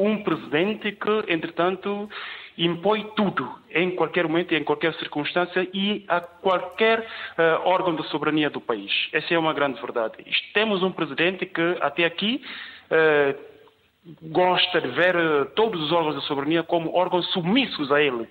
[0.00, 2.08] um presidente que, entretanto,
[2.56, 8.50] impõe tudo, em qualquer momento, em qualquer circunstância e a qualquer uh, órgão de soberania
[8.50, 8.90] do país.
[9.12, 10.16] Essa é uma grande verdade.
[10.52, 12.42] Temos um presidente que, até aqui,
[12.90, 13.50] uh,
[14.22, 18.28] gosta de ver uh, todos os órgãos de soberania como órgãos submissos a ele.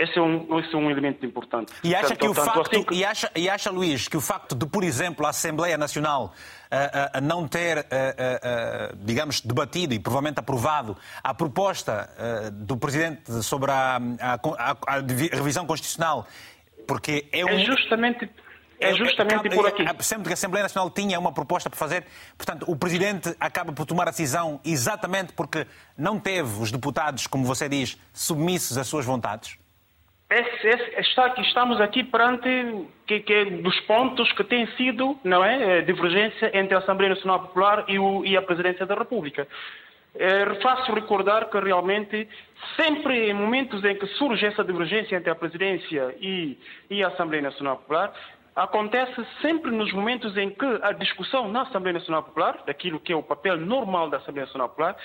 [0.00, 1.74] Esse é um, esse é um elemento importante.
[1.84, 2.94] E acha, que o facto, assim que...
[2.94, 6.32] e, acha, e acha, Luís, que o facto de, por exemplo, a Assembleia Nacional
[6.72, 12.08] uh, uh, não ter, uh, digamos, debatido e provavelmente aprovado a proposta
[12.54, 14.00] do Presidente sobre a,
[15.32, 16.26] revisão constitucional,
[16.88, 17.48] porque é, um...
[17.48, 18.30] é justamente...
[18.82, 19.84] É justamente por aqui.
[20.02, 22.06] Sempre que a Assembleia Nacional tinha uma proposta para fazer,
[22.38, 25.66] portanto, o Presidente acaba por tomar a decisão exatamente porque
[25.98, 29.59] não teve os deputados, como você diz, submissos às suas vontades?
[30.30, 32.48] Esse, esse, está aqui, estamos aqui perante
[33.06, 37.40] que, que, dos pontos que têm sido não é, eh, divergência entre a Assembleia Nacional
[37.40, 39.48] Popular e, o, e a Presidência da República.
[40.14, 42.28] É, faço recordar que realmente
[42.76, 47.42] sempre em momentos em que surge essa divergência entre a Presidência e, e a Assembleia
[47.42, 48.12] Nacional Popular,
[48.54, 53.16] acontece sempre nos momentos em que a discussão na Assembleia Nacional Popular, daquilo que é
[53.16, 54.96] o papel normal da Assembleia Nacional Popular,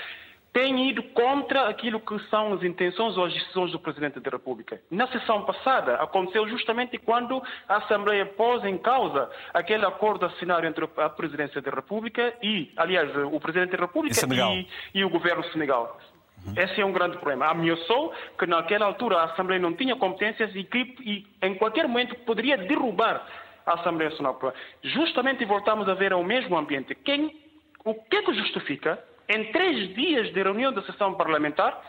[0.55, 4.79] tem ido contra aquilo que são as intenções ou as decisões do Presidente da República.
[4.89, 10.87] Na sessão passada, aconteceu justamente quando a Assembleia pôs em causa aquele acordo assinado entre
[10.95, 15.99] a Presidência da República e, aliás, o Presidente da República e, e, o Governo Senegal.
[16.47, 16.53] Uhum.
[16.55, 17.47] Esse é um grande problema.
[17.47, 22.15] Ameaçou que naquela altura a Assembleia não tinha competências e que e, em qualquer momento
[22.19, 23.27] poderia derrubar
[23.65, 24.39] a Assembleia Nacional.
[24.81, 26.95] Justamente voltamos a ver o mesmo ambiente.
[26.95, 27.43] Quem
[27.83, 28.97] O que é que justifica,
[29.29, 31.81] em três dias de reunião da sessão parlamentar,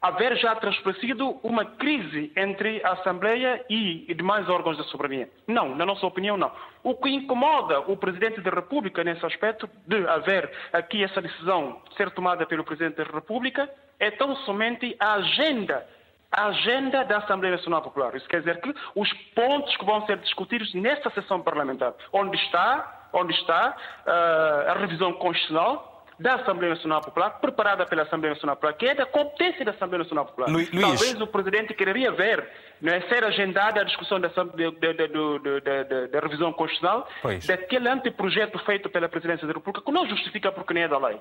[0.00, 5.28] haver já transparecido uma crise entre a Assembleia e demais órgãos da soberania.
[5.46, 6.52] Não, na nossa opinião, não.
[6.82, 12.10] O que incomoda o Presidente da República nesse aspecto de haver aqui essa decisão ser
[12.12, 15.86] tomada pelo Presidente da República é tão somente a agenda
[16.30, 18.14] a agenda da Assembleia Nacional Popular.
[18.14, 23.08] Isso quer dizer que os pontos que vão ser discutidos nesta sessão parlamentar, onde está,
[23.14, 23.74] onde está
[24.06, 28.94] uh, a revisão constitucional, da Assembleia Nacional Popular, preparada pela Assembleia Nacional Popular, que é
[28.94, 30.50] da competência da Assembleia Nacional Popular.
[30.50, 30.68] Luís.
[30.70, 32.48] Talvez o Presidente quereria ver
[32.80, 37.46] né, ser agendada a discussão da, da revisão constitucional pois.
[37.46, 41.20] daquele anteprojeto feito pela Presidência da República, que não justifica porque nem é da lei.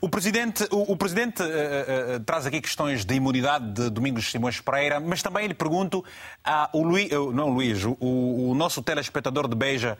[0.00, 4.60] O Presidente, o, o presidente uh, uh, traz aqui questões de imunidade de Domingos Simões
[4.60, 6.04] Pereira, mas também lhe pergunto,
[6.42, 9.96] a, o Luís, não Luís, o, o nosso telespectador de Beja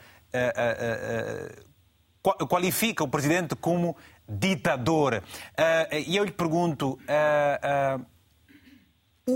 [2.48, 3.96] qualifica o Presidente como
[4.28, 5.14] ditador.
[5.14, 6.94] Uh, e eu lhe pergunto.
[6.94, 8.14] Uh, uh,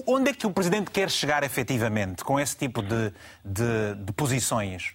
[0.06, 3.12] onde é que o Presidente quer chegar efetivamente com esse tipo de,
[3.44, 4.94] de, de posições?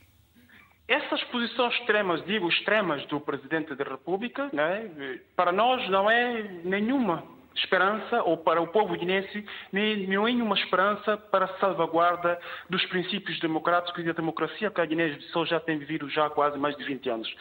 [0.88, 4.90] Essas posições extremas, digo extremas, do Presidente da República, né,
[5.36, 7.24] para nós não é nenhuma
[7.56, 14.04] esperança, ou para o povo guinense, nem nenhuma esperança para a salvaguarda dos princípios democráticos
[14.04, 17.10] e da democracia que a Guiné-Bissau já tem vivido já há quase mais de 20
[17.10, 17.36] anos.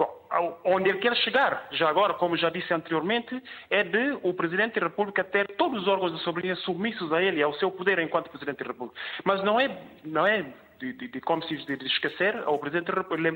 [0.00, 4.80] Bom, onde ele quer chegar, já agora, como já disse anteriormente, é de o Presidente
[4.80, 8.30] da República ter todos os órgãos de soberania submissos a ele, ao seu poder enquanto
[8.30, 8.98] Presidente da República.
[9.24, 10.46] Mas não é, não é
[10.78, 12.90] de, de, de, como se diz, de esquecer, ao Presidente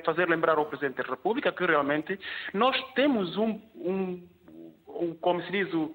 [0.06, 2.18] fazer lembrar ao Presidente da República que realmente
[2.54, 4.26] nós temos um, um,
[4.88, 5.94] um como se diz, o,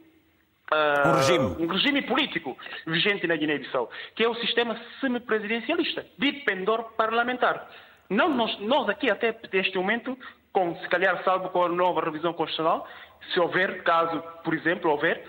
[0.72, 1.46] Uh, um, regime.
[1.62, 2.56] um regime político
[2.86, 7.68] vigente na Guiné-Bissau, que é o sistema semipresidencialista, de pendor parlamentar.
[8.08, 10.18] Não, nós, nós aqui, até este momento,
[10.52, 12.88] com, se calhar, salvo com a nova revisão constitucional,
[13.34, 15.24] se houver, caso, por exemplo, houver,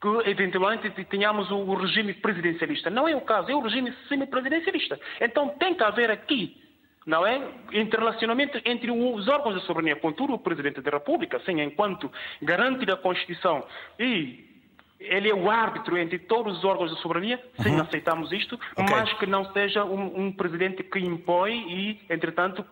[0.00, 2.90] que eventualmente tenhamos o regime presidencialista.
[2.90, 5.00] Não é o caso, é o regime semipresidencialista.
[5.20, 6.60] Então tem que haver aqui,
[7.06, 7.40] não é,
[7.72, 12.12] interrelacionamento entre os órgãos da soberania, contudo o Presidente da República, assim, enquanto
[12.42, 13.64] garante da Constituição
[13.98, 14.52] e
[15.00, 17.82] ele é o árbitro entre todos os órgãos da soberania, sim, uhum.
[17.82, 18.84] aceitamos isto, okay.
[18.88, 22.64] mas que não seja um, um presidente que impõe e, entretanto,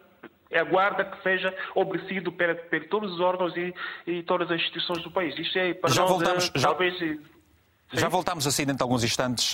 [0.55, 3.75] aguarda que seja obedecido por, por todos os órgãos e,
[4.07, 5.39] e, todas as instituições do país.
[5.39, 6.69] Isto é para já nós, voltamos, é, já...
[6.69, 7.19] talvez...
[7.95, 9.53] Já voltamos assim dentro de alguns instantes.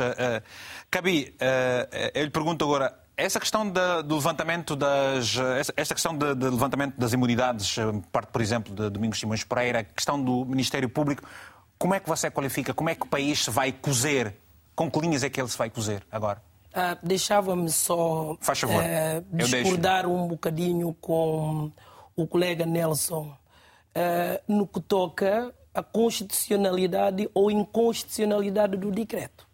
[0.89, 5.37] Cabi, uh, eu lhe pergunto agora, essa questão do levantamento das.
[5.77, 7.75] Esta questão de, de, levantamento das imunidades,
[8.13, 11.25] parte, por exemplo, de Domingos Simões Pereira, a questão do Ministério Público,
[11.77, 12.73] como é que você qualifica?
[12.73, 14.37] Como é que o país se vai cozer?
[14.75, 16.41] Com que linhas é que ele se vai cozer agora?
[16.73, 18.83] Ah, Deixava-me só Faz favor.
[18.83, 21.73] Eh, discordar um bocadinho com
[22.15, 23.35] o colega Nelson
[23.95, 29.47] eh, no que toca à constitucionalidade ou inconstitucionalidade do decreto.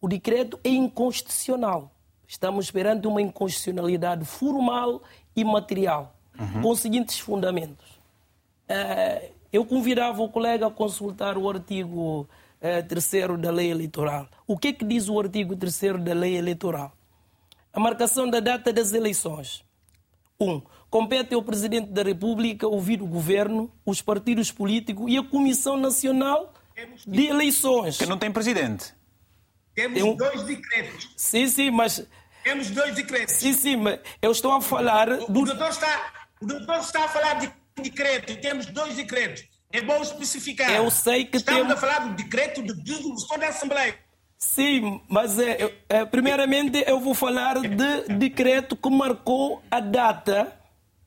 [0.00, 1.90] O decreto é inconstitucional.
[2.26, 5.02] Estamos perante uma inconstitucionalidade formal
[5.36, 6.62] e material, uhum.
[6.62, 8.00] com os seguintes fundamentos.
[8.68, 12.28] Eh, eu convidava o colega a consultar o artigo
[12.64, 14.26] é, terceiro da lei eleitoral.
[14.46, 16.96] O que, é que diz o artigo terceiro da lei eleitoral?
[17.70, 19.62] A marcação da data das eleições.
[20.40, 25.76] Um, compete ao Presidente da República ouvir o Governo, os partidos políticos e a Comissão
[25.76, 26.54] Nacional
[27.06, 27.98] de Eleições.
[27.98, 28.94] Que não tem Presidente.
[29.74, 30.16] Temos um...
[30.16, 31.10] dois decretos.
[31.18, 32.06] Sim, sim, mas...
[32.42, 33.34] Temos dois decretos.
[33.34, 35.10] Sim, sim, mas eu estou a falar...
[35.12, 35.40] O, do...
[35.40, 38.40] o, doutor, está, o doutor está a falar de decreto.
[38.40, 39.53] Temos dois decretos.
[39.74, 40.70] É bom especificar.
[40.70, 43.98] Eu sei que Estamos a falar do decreto de dissolução da Assembleia.
[44.38, 50.52] Sim, mas é, é, primeiramente eu vou falar de decreto que marcou a data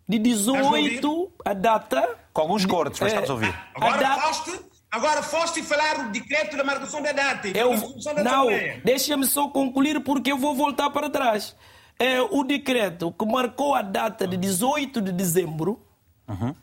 [0.06, 2.20] de 18, a data...
[2.34, 3.56] Com alguns cortes, mas estamos a ouvir.
[3.74, 4.60] Agora, data, foste,
[4.92, 7.48] agora foste falar o decreto da marcação da data.
[7.48, 7.72] Eu,
[8.14, 8.48] da não,
[8.84, 11.56] deixa-me só concluir porque eu vou voltar para trás.
[11.98, 15.82] É o decreto que marcou a data de 18 de dezembro...
[16.28, 16.54] Uhum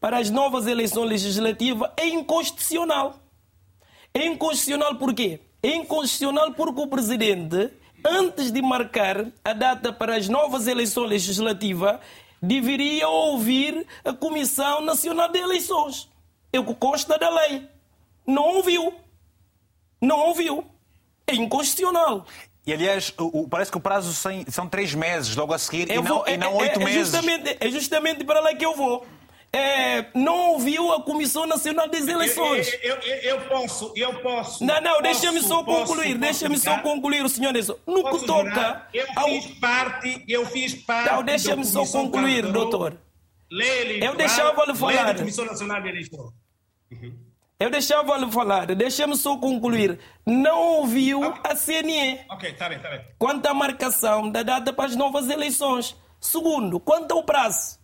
[0.00, 3.18] para as novas eleições legislativas é inconstitucional.
[4.14, 5.40] É inconstitucional por quê?
[5.62, 7.70] É inconstitucional porque o presidente,
[8.04, 11.98] antes de marcar a data para as novas eleições legislativas,
[12.40, 16.08] deveria ouvir a Comissão Nacional de Eleições.
[16.52, 17.68] É o que consta da lei.
[18.26, 18.94] Não ouviu.
[20.00, 20.64] Não ouviu.
[21.26, 22.24] É inconstitucional.
[22.64, 26.26] E, aliás, o, parece que o prazo são, três meses logo a seguir e, não,
[26.26, 27.10] e não é, oito é, é meses.
[27.10, 29.06] Justamente, é justamente para lá que eu vou
[29.52, 32.72] é, não ouviu a Comissão Nacional das Eleições.
[32.82, 34.64] Eu, eu, eu, eu posso, eu posso.
[34.64, 37.76] Não, não, deixa-me só concluir, deixa-me só concluir, senhor Nelson.
[37.86, 38.86] No que toca.
[38.92, 41.10] Eu fiz parte, eu fiz parte.
[41.12, 42.98] Não, deixa-me só concluir, doutor.
[43.50, 45.04] eleitoral, Eu deixava-lhe falar.
[45.12, 46.32] da Comissão Nacional de Eleições.
[47.60, 49.98] Eu deixava-lhe falar, deixa-me só concluir.
[50.24, 53.00] Não ouviu a CNE Ok, está bem, está bem.
[53.18, 55.96] quanto à marcação da data para as novas eleições.
[56.20, 57.78] Segundo, quanto ao prazo.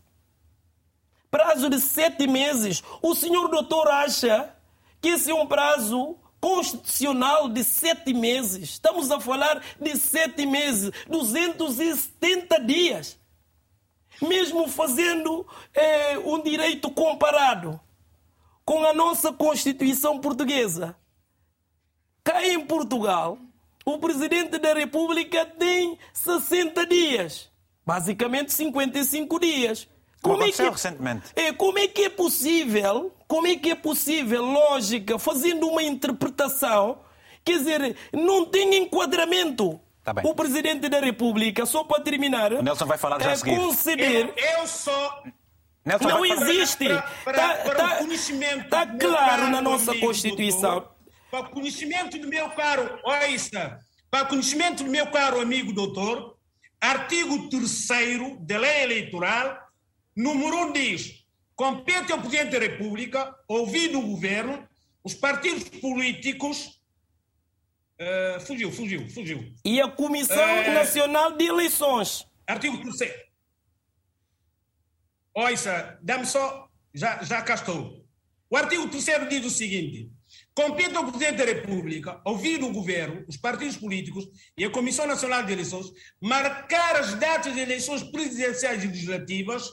[1.34, 2.80] Prazo de sete meses.
[3.02, 4.54] O senhor doutor acha
[5.00, 8.70] que esse é um prazo constitucional de sete meses?
[8.70, 13.18] Estamos a falar de sete meses, 270 dias.
[14.22, 17.80] Mesmo fazendo eh, um direito comparado
[18.64, 20.94] com a nossa Constituição portuguesa.
[22.22, 23.38] Cá em Portugal,
[23.84, 27.50] o presidente da República tem 60 dias.
[27.84, 29.88] Basicamente 55 dias.
[30.24, 31.22] Como é que, recentemente.
[31.36, 36.98] é, como é que é possível, como é que é possível, lógica, fazendo uma interpretação,
[37.44, 39.80] quer dizer, não tem enquadramento.
[40.02, 40.24] Tá bem.
[40.26, 43.56] O presidente da República, só para terminar, O Nelson vai falar já a é seguir.
[43.56, 45.22] conceder Eu, eu só.
[45.84, 46.86] Nelson não existe.
[46.88, 50.70] Para, para, Está para o conhecimento tá do meu claro na nossa amigo, Constituição.
[50.72, 50.94] doutor,
[51.30, 53.78] para o conhecimento do meu caro, ouça,
[54.10, 56.36] para o conhecimento do meu caro amigo doutor,
[56.80, 57.88] artigo 3
[58.40, 59.58] da lei eleitoral,
[60.16, 61.24] número 1 diz:
[61.56, 64.66] compete ao Presidente da República, ouvido o governo,
[65.02, 66.80] os partidos políticos.
[67.96, 69.52] eh, fugiu, fugiu, fugiu.
[69.64, 70.74] E a Comissão É.
[70.74, 72.26] Nacional de Eleições.
[72.46, 73.12] Artigo 3.
[75.34, 76.68] Ouça, dá-me só.
[76.92, 78.04] Já, já cá estou.
[78.50, 80.10] O artigo 3 diz o seguinte:
[80.54, 85.42] compete ao Presidente da República, ouvir o Governo, os partidos políticos e a Comissão Nacional
[85.44, 85.86] de Eleições,
[86.20, 89.70] marcar as datas de eleições presidenciais e legislativas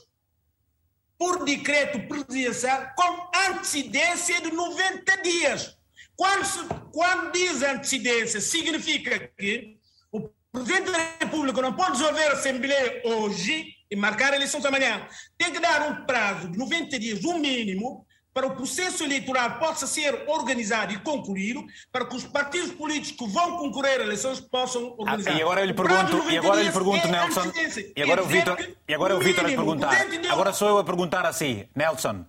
[1.22, 5.78] por decreto presidencial com antecedência de 90 dias.
[6.16, 6.60] Quando, se,
[6.92, 9.78] quando diz antecedência, significa que
[10.12, 15.08] o Presidente da República não pode dissolver a Assembleia hoje e marcar eleições amanhã.
[15.38, 18.04] Tem que dar um prazo de 90 dias, um mínimo,
[18.34, 23.34] para o processo eleitoral possa ser organizado e concluído, para que os partidos políticos que
[23.34, 25.36] vão concorrer a eleições possam Ah, organizar.
[25.38, 27.52] e agora eu lhe O pergunto, 90 e agora eu lhe pergunto, é Nelson,
[27.96, 30.08] e agora o Quer dizer Vitor, e agora o Vitor a perguntar.
[30.32, 32.26] Agora sou eu a perguntar assim, Nelson,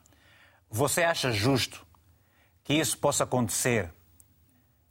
[0.69, 1.87] você acha justo
[2.65, 3.91] que isso possa acontecer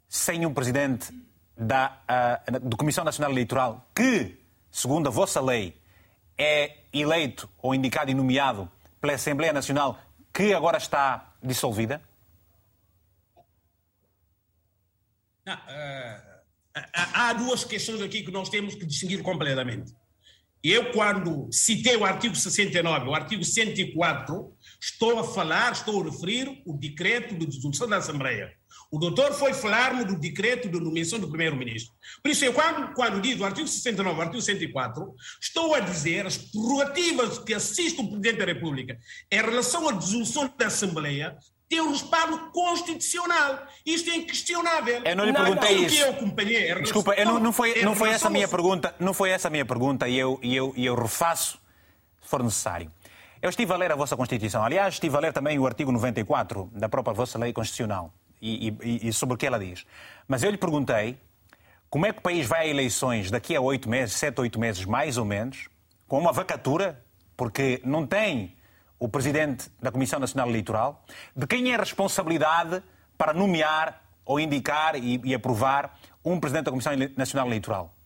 [0.07, 1.11] sem um presidente
[1.57, 4.37] da ah, da Comissão Nacional Eleitoral que,
[4.71, 5.77] segundo a vossa lei,
[6.37, 9.99] é eleito ou indicado e nomeado pela Assembleia Nacional
[10.33, 12.01] que agora está dissolvida?
[15.45, 16.41] Não, eh,
[16.93, 19.93] há há duas questões aqui que nós temos que distinguir completamente.
[20.63, 26.61] Eu, quando citei o artigo 69, o artigo 104, estou a falar, estou a referir
[26.67, 28.53] o decreto de dissolução da Assembleia.
[28.91, 31.93] O doutor foi falar-me do decreto de nomeação do primeiro-ministro.
[32.21, 36.27] Por isso, eu, quando, quando diz o artigo 69, o artigo 104, estou a dizer
[36.27, 38.99] as prerrogativas que assiste o Presidente da República
[39.31, 41.35] em relação à dissolução da Assembleia
[41.71, 43.65] tem um respaldo constitucional.
[43.85, 45.01] Isto é inquestionável.
[45.05, 45.95] Eu não lhe Não, perguntei Aquilo isso.
[45.95, 48.93] que eu acompanhei relação- Desculpa, eu não, não foi, não foi essa a minha pergunta,
[48.99, 51.59] não foi essa a minha pergunta e eu, e eu, e eu refaço
[52.21, 52.91] se for necessário.
[53.41, 54.61] Eu estive a ler a vossa Constituição.
[54.63, 59.07] Aliás, estive a ler também o artigo 94 da própria vossa lei constitucional e, e-
[59.07, 59.85] e sobre o que ela diz.
[60.27, 61.17] Mas eu lhe perguntei
[61.89, 64.83] como é que o país vai a eleições daqui a oito meses, sete, oito meses,
[64.83, 65.69] mais ou menos,
[66.07, 67.01] com uma vacatura,
[67.37, 68.55] porque não tem
[69.01, 71.03] o presidente da Comissão Nacional Eleitoral,
[71.35, 72.83] de quem é a responsabilidade
[73.17, 77.97] para nomear ou indicar e, e aprovar um presidente da Comissão Nacional Eleitoral?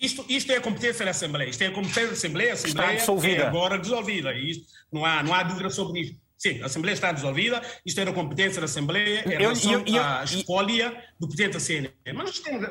[0.00, 1.50] Isto, isto é a competência da Assembleia.
[1.50, 2.50] Isto é a competência da Assembleia.
[2.50, 3.42] A Assembleia dissolvida.
[3.42, 4.32] é agora dissolvida.
[4.34, 6.16] Isto, não, há, não há dúvida sobre isso.
[6.36, 7.60] Sim, a Assembleia está dissolvida.
[7.84, 11.54] Isto era a competência da Assembleia em Eu- relação eu- eu- à escolha do presidente
[11.54, 11.92] da CNE.
[12.14, 12.70] Mas nós temos...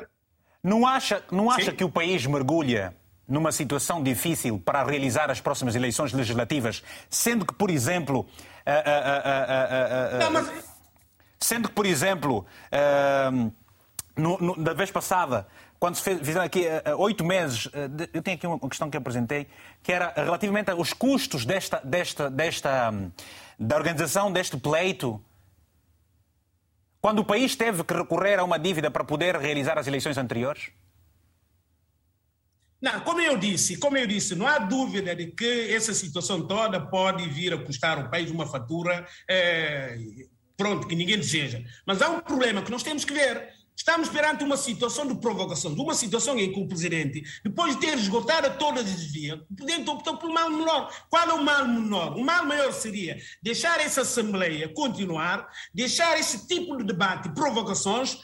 [0.64, 1.76] Não acha, não acha Sim.
[1.76, 2.96] que o país mergulha
[3.28, 8.26] numa situação difícil para realizar as próximas eleições legislativas, sendo que, por exemplo,
[8.64, 10.78] ah, ah, ah, Não, mas...
[11.40, 13.50] Sendo que, por exemplo, ahm,
[14.16, 15.46] no- no- da vez passada,
[15.78, 16.64] quando se fez, fizeram aqui
[16.96, 17.68] oito meses,
[18.12, 19.46] eu tenho aqui uma questão que apresentei,
[19.82, 23.12] que era relativamente aos custos desta, desta, desta, hum,
[23.58, 25.22] da organização deste pleito.
[27.00, 30.70] Quando o país teve que recorrer a uma dívida para poder realizar as eleições anteriores?
[32.80, 36.80] Não, como eu disse, como eu disse, não há dúvida de que essa situação toda
[36.80, 39.98] pode vir a custar ao país uma fatura, eh,
[40.56, 41.60] pronto, que ninguém deseja.
[41.84, 43.52] Mas há um problema que nós temos que ver.
[43.74, 47.80] Estamos perante uma situação de provocação, de uma situação em que o presidente, depois de
[47.80, 50.92] ter esgotado todas as vias, o presidente optou por mal menor.
[51.10, 52.16] Qual é o mal menor?
[52.16, 58.18] O mal maior seria deixar essa Assembleia continuar, deixar esse tipo de debate, provocações,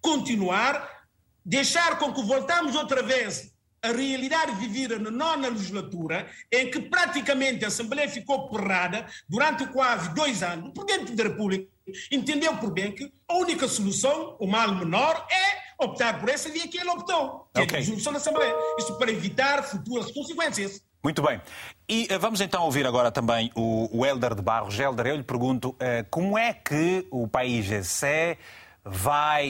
[0.00, 1.06] continuar,
[1.44, 3.53] deixar com que voltamos outra vez
[3.84, 10.12] a realidade vivida na nona legislatura, em que praticamente a Assembleia ficou porrada durante quase
[10.14, 11.68] dois anos, o Presidente da República
[12.10, 16.66] entendeu por bem que a única solução, o mal menor, é optar por essa via
[16.66, 17.76] que ele optou, que okay.
[17.76, 18.54] é a dissolução da Assembleia.
[18.78, 20.82] Isto para evitar futuras consequências.
[21.02, 21.38] Muito bem.
[21.86, 24.78] E uh, vamos então ouvir agora também o, o Helder de Barros.
[24.78, 28.38] Helder, eu lhe pergunto uh, como é que o país GC
[28.84, 29.48] vai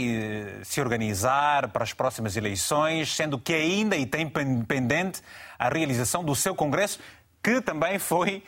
[0.61, 5.21] uh, se organizar para as próximas eleições, sendo que ainda e tem pendente
[5.59, 7.01] a realização do seu Congresso,
[7.43, 8.43] que também foi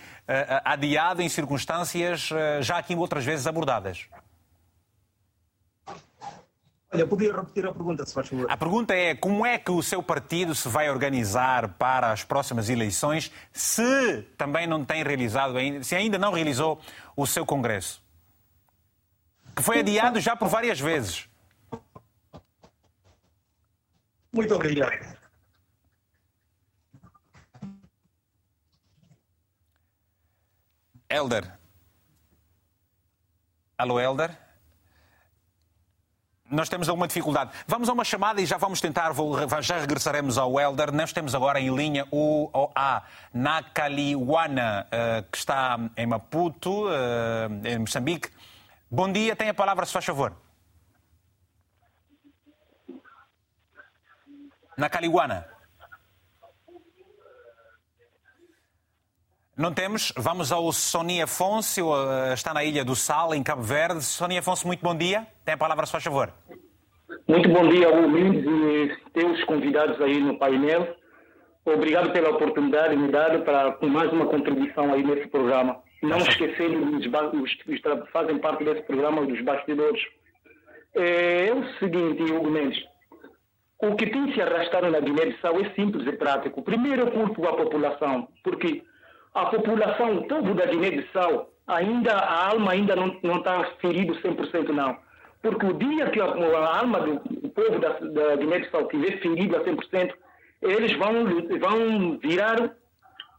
[0.64, 2.30] adiado em circunstâncias
[2.62, 4.09] já aqui outras vezes abordadas.
[6.93, 8.47] Olha, podia repetir a pergunta, se faz favor.
[8.49, 12.70] A pergunta é como é que o seu partido se vai organizar para as próximas
[12.70, 16.80] eleições se também não tem realizado ainda, se ainda não realizou
[17.16, 18.05] o seu congresso?
[19.57, 21.28] Que foi adiado já por várias vezes.
[24.30, 25.16] Muito obrigado.
[31.09, 31.59] Elder.
[33.78, 34.46] Alô, Elder?
[36.50, 37.50] nós temos alguma dificuldade.
[37.66, 39.12] Vamos a uma chamada e já vamos tentar,
[39.61, 40.92] já regressaremos ao Elder.
[40.92, 43.02] Nós temos agora em linha o, o A
[43.32, 48.30] Nakaliwana, uh, que está em Maputo, uh, em Moçambique.
[48.91, 50.32] Bom dia, tem a palavra, se faz favor.
[54.78, 55.49] Nakaliwana.
[59.57, 60.12] Não temos.
[60.16, 64.03] Vamos ao Sonia Afonso, eh, está na Ilha do Sal, em Cabo Verde.
[64.03, 65.26] Sonia Afonso, muito bom dia.
[65.45, 66.32] Tem a palavra, a sua favor.
[67.26, 70.95] Muito bom dia, ouvintes e teus convidados aí no painel.
[71.64, 75.82] Obrigado pela oportunidade me dada para mais uma contribuição aí nesse programa.
[76.03, 77.07] Não esquecendo os,
[77.42, 77.80] os que
[78.12, 80.03] fazem parte desse programa, dos bastidores.
[80.94, 82.82] É, é o seguinte, Hugo Mendes.
[83.78, 86.62] O que tem se arrastado na Guiné-Bissau é simples e prático.
[86.62, 88.82] Primeiro, culpo à população, porque
[89.34, 94.68] a população, o povo da Guiné-Bissau, ainda, a alma ainda não, não está ferido 100%
[94.68, 94.97] não.
[95.42, 97.20] Porque o dia que a, a alma do
[97.51, 100.14] povo da, da Guiné-Bissau estiver ferida a 100%,
[100.62, 101.24] eles vão,
[101.61, 102.74] vão virar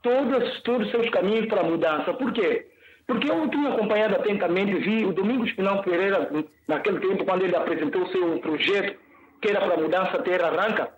[0.08, 2.14] todos, todos os seus caminhos para a mudança.
[2.14, 2.68] Por quê?
[3.06, 6.30] Porque eu tinha acompanhado atentamente, vi o Domingos Pinão Pereira,
[6.68, 8.98] naquele tempo, quando ele apresentou o seu projeto,
[9.42, 10.92] que era para a mudança terra arranca,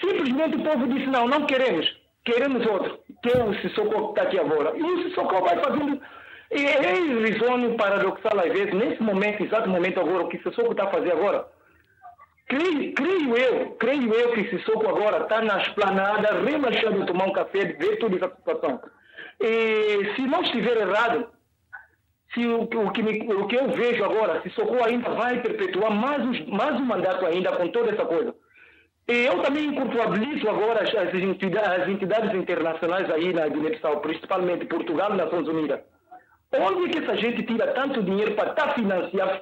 [0.00, 4.22] simplesmente o povo disse, não, não queremos queremos outro, que é o Sissoko que está
[4.22, 4.76] aqui agora.
[4.76, 6.00] E o Sissoko vai fazendo.
[6.50, 11.12] É irrisório, paradoxal às vezes, nesse momento, exato momento agora, o que Sissoko está fazendo
[11.12, 11.46] agora.
[12.46, 17.72] Creio, creio eu, creio eu que Sissoko agora está na esplanada, relaxando tomar um café,
[17.72, 18.80] ver toda essa situação.
[19.40, 21.28] E, se não estiver errado,
[22.34, 26.46] se o, o, que me, o que eu vejo agora, Sissoko ainda vai perpetuar mais,
[26.46, 28.34] mais um mandato ainda com toda essa coisa.
[29.06, 35.12] Eu também culpabilizo agora as, as, entidades, as entidades internacionais aí na Guiné-Bissau, principalmente Portugal
[35.12, 35.80] e Nações Unidas.
[36.52, 39.40] Onde é que essa gente tira tanto dinheiro para estar tá financiar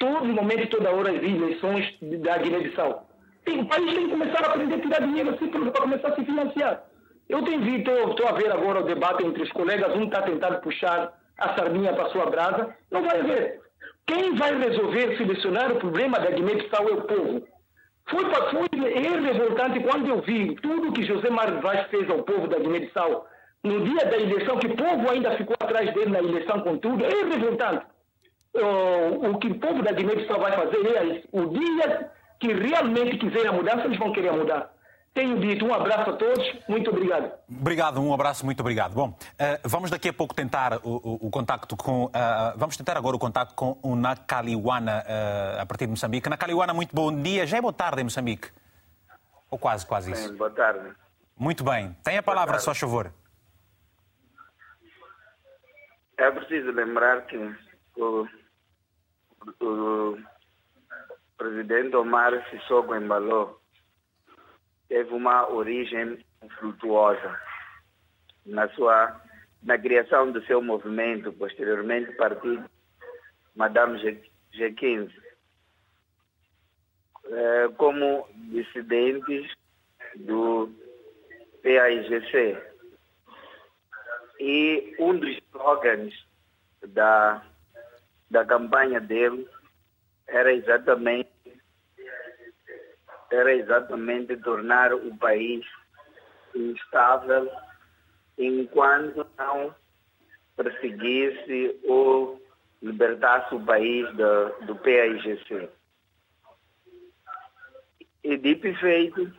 [0.00, 3.06] todo momento, toda hora as eleições da Guiné-Bissau?
[3.46, 6.24] O país tem que começar a aprender a tirar dinheiro assim para começar a se
[6.24, 6.82] financiar.
[7.28, 10.60] Eu tenho visto, estou a ver agora o debate entre os colegas, um está tentando
[10.60, 13.60] puxar a sardinha para a sua brasa, não vai haver.
[14.06, 17.46] Quem vai resolver, solucionar o problema da Guiné-Bissau é o povo.
[18.08, 22.58] Foi, foi revoltante quando eu vi tudo que José Mário Vaz fez ao povo da
[22.58, 23.26] Guiné-Bissau
[23.62, 27.04] no dia da eleição, que o povo ainda ficou atrás dele na eleição com tudo,
[27.04, 27.84] é revoltante.
[28.52, 33.48] O, o que o povo da Guiné-Bissau vai fazer é o dia que realmente quiserem
[33.48, 34.72] a mudança, eles vão querer mudar.
[35.12, 37.32] Tenho dito um abraço a todos, muito obrigado.
[37.48, 38.94] Obrigado, um abraço, muito obrigado.
[38.94, 42.04] Bom, uh, vamos daqui a pouco tentar o, o, o contacto com.
[42.06, 42.10] Uh,
[42.56, 46.28] vamos tentar agora o contacto com o Nakaliwana, uh, a partir de Moçambique.
[46.28, 47.44] Nakaliwana, muito bom dia.
[47.44, 48.50] Já é boa tarde em Moçambique?
[49.50, 50.28] Ou quase, quase isso?
[50.28, 50.92] Sim, boa tarde.
[51.36, 51.96] Muito bem.
[52.04, 53.12] Tem a palavra, só favor.
[56.16, 57.36] É preciso lembrar que
[57.96, 58.28] o,
[59.60, 60.18] o
[61.36, 63.60] presidente Omar Sissoko embalou
[64.88, 66.18] teve uma origem
[66.58, 67.40] frutuosa
[68.44, 69.20] na sua
[69.62, 72.64] na criação do seu movimento, posteriormente partido
[73.54, 73.98] Madame
[74.54, 75.12] G15,
[77.26, 79.52] é, como dissidentes
[80.16, 80.72] do
[81.62, 82.58] PAIGC.
[84.40, 86.14] E um dos slogans
[86.88, 87.44] da,
[88.30, 89.48] da campanha dele
[90.26, 91.30] era exatamente
[93.30, 95.64] era exatamente tornar o país
[96.54, 97.50] instável
[98.36, 99.74] enquanto não
[100.56, 102.40] perseguisse ou
[102.82, 105.68] libertasse o país do, do PAIGC.
[108.24, 109.32] E dito e feito,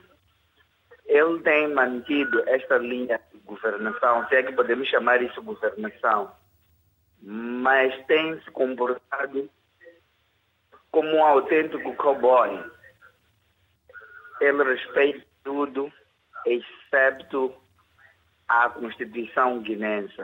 [1.05, 6.31] ele tem mantido esta linha de governação, se é que podemos chamar isso governação,
[7.21, 9.49] mas tem se comportado
[10.91, 12.63] como um autêntico cowboy.
[14.39, 15.91] Ele respeita tudo,
[16.45, 17.55] excepto
[18.47, 20.21] a Constituição guinense.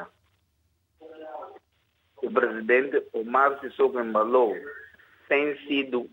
[2.18, 4.56] O presidente Omar Sissoko Embalou
[5.30, 6.10] tem sido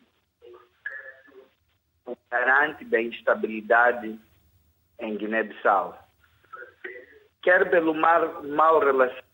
[2.06, 4.20] o garante da instabilidade
[4.98, 5.98] em Guiné-Bissau.
[7.42, 9.33] Quer pelo mal, mau relacionamento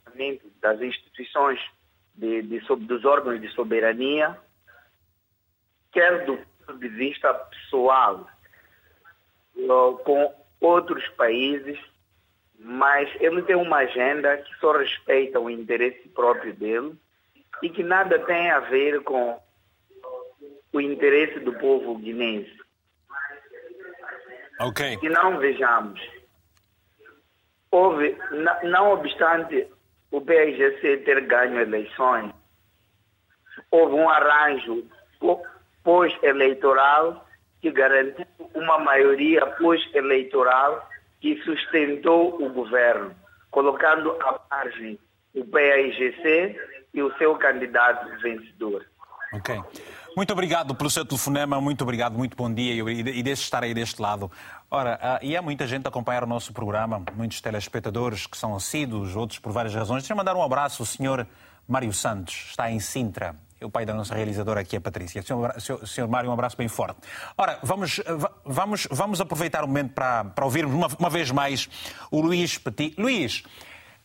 [0.61, 1.61] das instituições
[2.15, 4.37] de, de, dos órgãos de soberania,
[5.93, 8.29] quer do ponto de vista pessoal,
[10.05, 11.79] com outros países,
[12.59, 16.95] mas ele tem uma agenda que só respeita o interesse próprio dele
[17.63, 19.41] e que nada tem a ver com
[20.73, 22.59] o interesse do povo guinense.
[24.61, 24.99] Ok.
[25.03, 26.01] E não vejamos.
[27.71, 28.17] Houve,
[28.65, 29.67] não obstante
[30.11, 32.33] o PIGC ter ganho eleições,
[33.71, 34.85] houve um arranjo
[35.83, 37.27] pós-eleitoral
[37.61, 40.89] que garantiu uma maioria pós-eleitoral
[41.21, 43.15] que sustentou o governo,
[43.51, 44.99] colocando à margem
[45.35, 46.57] o PAIGC
[46.95, 48.85] e o seu candidato vencedor.
[49.33, 49.61] Ok.
[50.17, 54.03] Muito obrigado pelo seu telefonema, muito obrigado, muito bom dia e deixe estar aí deste
[54.03, 54.31] lado.
[54.73, 58.55] Ora, uh, e há muita gente a acompanhar o nosso programa, muitos telespectadores que são
[58.55, 60.05] assíduos, outros por várias razões.
[60.05, 61.27] Deixa eu mandar um abraço ao senhor
[61.67, 65.23] Mário Santos, está em Sintra, é o pai da nossa realizadora aqui, a Patrícia.
[65.23, 67.01] Senhor, senhor, senhor Mário, um abraço bem forte.
[67.37, 68.01] Ora, vamos,
[68.45, 71.69] vamos, vamos aproveitar o momento para, para ouvirmos uma, uma vez mais
[72.09, 72.95] o Luís Petit.
[72.97, 73.43] Luís,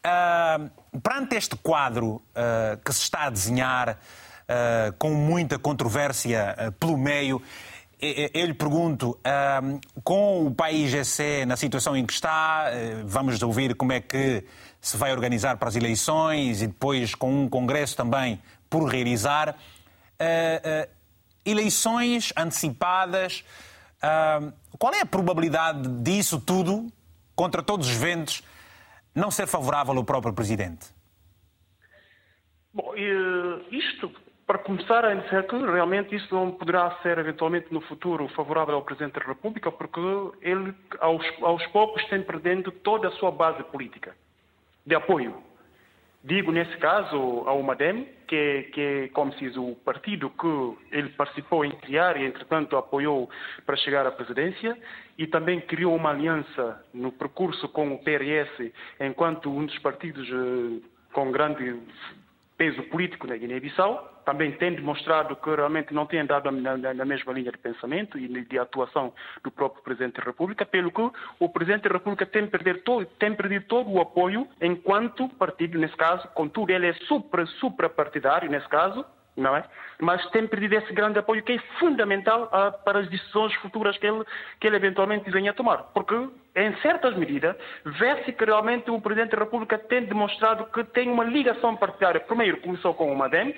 [0.04, 6.98] uh, perante este quadro uh, que se está a desenhar, uh, com muita controvérsia pelo
[6.98, 7.42] meio,
[8.34, 9.18] eu lhe pergunto,
[10.04, 12.70] com o país GC na situação em que está,
[13.06, 14.44] vamos ouvir como é que
[14.86, 18.40] se vai organizar para as eleições e depois com um congresso também
[18.70, 20.90] por realizar, uh, uh,
[21.46, 23.44] eleições antecipadas.
[24.78, 26.92] Qual é a probabilidade disso tudo,
[27.36, 28.44] contra todos os ventos,
[29.16, 30.86] não ser favorável ao próprio Presidente?
[32.72, 32.94] Bom,
[33.72, 34.12] isto,
[34.46, 38.84] para começar, a dizer que realmente isso não poderá ser eventualmente no futuro favorável ao
[38.84, 40.00] Presidente da República, porque
[40.42, 44.16] ele, aos, aos poucos, tem perdendo toda a sua base política
[44.86, 45.36] de apoio.
[46.24, 51.64] Digo, nesse caso, ao MADEM, que, que como se diz, o partido que ele participou
[51.64, 53.30] em criar e, entretanto, apoiou
[53.66, 54.78] para chegar à presidência,
[55.18, 60.82] e também criou uma aliança no percurso com o PRS, enquanto um dos partidos eh,
[61.14, 61.80] com grande
[62.58, 67.06] peso político na Guiné-Bissau, também tem demonstrado que realmente não tem andado na, na, na,
[67.06, 71.50] mesma linha de pensamento e de atuação do próprio Presidente da República, pelo que o
[71.50, 76.28] Presidente da República tem perdido todo, tem perdido todo o apoio enquanto partido, nesse caso,
[76.30, 79.06] contudo ele é supra, suprapartidário, nesse caso,
[79.38, 79.64] não é?
[80.00, 84.08] Mas tem perdido esse grande apoio que é fundamental uh, para as decisões futuras que
[84.08, 84.24] ele,
[84.60, 85.78] que ele eventualmente venha a tomar.
[85.94, 86.16] Porque,
[86.56, 87.56] em certas medidas,
[87.86, 92.20] vê-se que realmente o Presidente da República tem demonstrado que tem uma ligação partidária.
[92.20, 93.56] Primeiro começou com o Madem,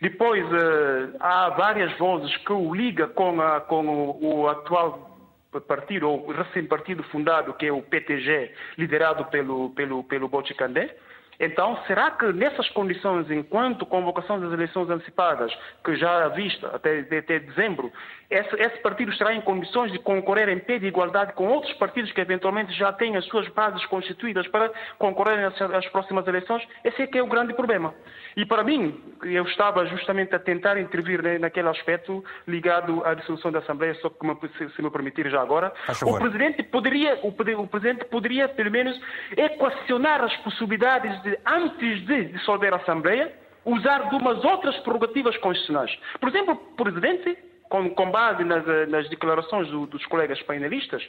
[0.00, 5.14] depois uh, há várias vozes que o liga com, a, com o, o atual
[5.60, 10.96] partido, ou recém-partido fundado, que é o PTG, liderado pelo, pelo, pelo Bochicandé.
[11.38, 15.52] Então, será que nessas condições, enquanto convocação das eleições antecipadas,
[15.84, 17.92] que já vista até, até dezembro,
[18.30, 22.10] esse, esse, partido estará em condições de concorrer em pé de igualdade com outros partidos
[22.12, 26.66] que eventualmente já têm as suas bases constituídas para concorrerem às, às próximas eleições?
[26.82, 27.94] Esse é que é o grande problema.
[28.36, 33.52] E para mim, eu estava justamente a tentar intervir né, naquele aspecto ligado à dissolução
[33.52, 35.72] da Assembleia, só que me, se, se, me permitir já agora,
[36.02, 38.98] o presidente poderia, o, o presidente poderia pelo menos
[39.36, 43.32] equacionar as possibilidades de, antes de dissolver a Assembleia,
[43.64, 45.96] usar de umas outras prerrogativas constitucionais.
[46.20, 47.38] Por exemplo, o presidente
[47.68, 51.02] com, com base nas, nas declarações do, dos colegas painelistas,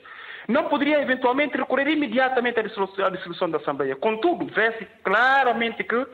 [0.47, 3.95] não poderia eventualmente recorrer imediatamente à dissolução, à dissolução da Assembleia.
[3.95, 6.07] Contudo, vê-se claramente que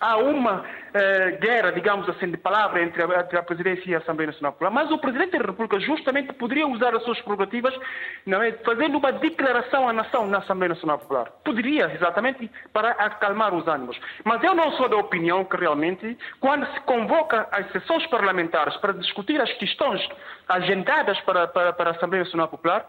[0.00, 3.98] há uma eh, guerra, digamos assim, de palavra entre a, entre a, Presidência e a
[3.98, 8.52] Assembleia Nacional Popular, mas o Presidente da República justamente poderia usar as suas prerrogativas, é,
[8.64, 11.30] fazendo uma declaração à nação na Assembleia Nacional Popular.
[11.44, 13.98] Poderia, exatamente, para acalmar os ânimos.
[14.24, 18.92] Mas eu não sou da opinião que realmente, quando se convoca as sessões parlamentares para
[18.92, 20.06] discutir as questões
[20.48, 22.86] agendadas para, para, para a Assembleia Nacional Popular,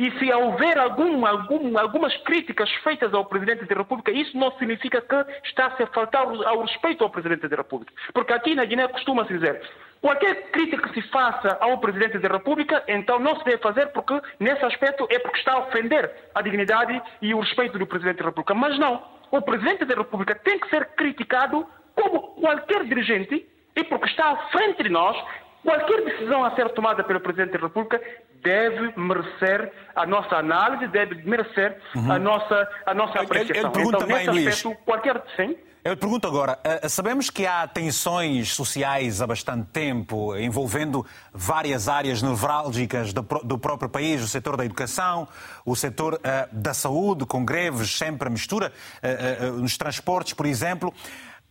[0.00, 5.02] e se houver algum, algum, algumas críticas feitas ao Presidente da República, isso não significa
[5.02, 7.92] que está-se a faltar ao respeito ao Presidente da República.
[8.14, 9.60] Porque aqui na Guiné costuma-se dizer,
[10.00, 14.18] Qualquer crítica que se faça ao Presidente da República, então não se deve fazer porque,
[14.38, 18.24] nesse aspecto, é porque está a ofender a dignidade e o respeito do Presidente da
[18.24, 18.54] República.
[18.54, 19.02] Mas não.
[19.30, 23.46] O Presidente da República tem que ser criticado como qualquer dirigente
[23.76, 25.14] e porque está à frente de nós,
[25.62, 28.00] qualquer decisão a ser tomada pelo Presidente da República
[28.42, 32.12] deve merecer a nossa análise, deve merecer uhum.
[32.12, 33.72] a nossa, a nossa apreciação.
[33.74, 34.78] Eu, eu então, nesse bem, aspecto, Luís.
[34.84, 35.22] qualquer...
[35.36, 35.56] Sim?
[35.82, 42.20] Eu pergunto agora, eh, sabemos que há tensões sociais há bastante tempo, envolvendo várias áreas
[42.20, 45.26] nevrálgicas do próprio país, o setor da educação,
[45.64, 48.70] o setor eh, da saúde, com greves sempre a mistura,
[49.02, 50.92] eh, nos transportes, por exemplo.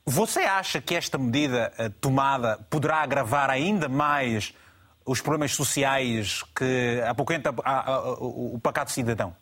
[0.06, 1.72] Você acha que esta medida
[2.02, 4.54] tomada poderá agravar ainda mais
[5.06, 7.52] os problemas sociais que apoquenta
[8.20, 9.36] o pacato cidadão?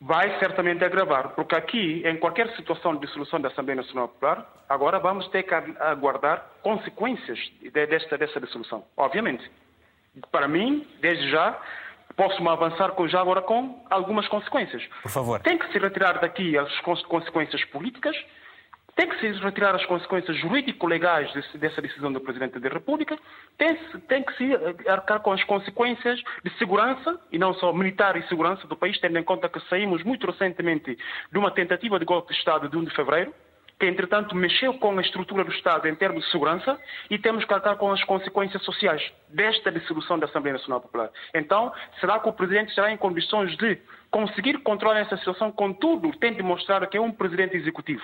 [0.00, 4.98] vai certamente agravar, porque aqui, em qualquer situação de dissolução da Assembleia Nacional Popular, agora
[4.98, 7.38] vamos ter que aguardar consequências
[7.72, 8.84] desta, desta dissolução.
[8.96, 9.50] Obviamente.
[10.32, 11.56] Para mim, desde já,
[12.16, 14.82] posso-me avançar com, já agora com algumas consequências.
[15.02, 15.40] Por favor.
[15.40, 18.16] Tem que se retirar daqui as consequências políticas,
[18.98, 23.16] tem que se retirar as consequências jurídico-legais dessa decisão do Presidente da República,
[23.56, 23.76] tem,
[24.08, 24.50] tem, que se
[24.88, 29.16] arcar com as consequências de segurança, e não só militar e segurança do país, tendo
[29.16, 30.98] em conta que saímos muito recentemente
[31.30, 33.32] de uma tentativa de golpe de Estado de 1 de fevereiro,
[33.78, 36.76] que entretanto mexeu com a estrutura do Estado em termos de segurança
[37.08, 41.08] e temos que arcar com as consequências sociais desta dissolução da Assembleia Nacional Popular.
[41.32, 43.78] Então, será que o Presidente estará em condições de
[44.10, 45.52] conseguir controlar essa situação?
[45.52, 48.02] Contudo, tem de mostrar que é um Presidente Executivo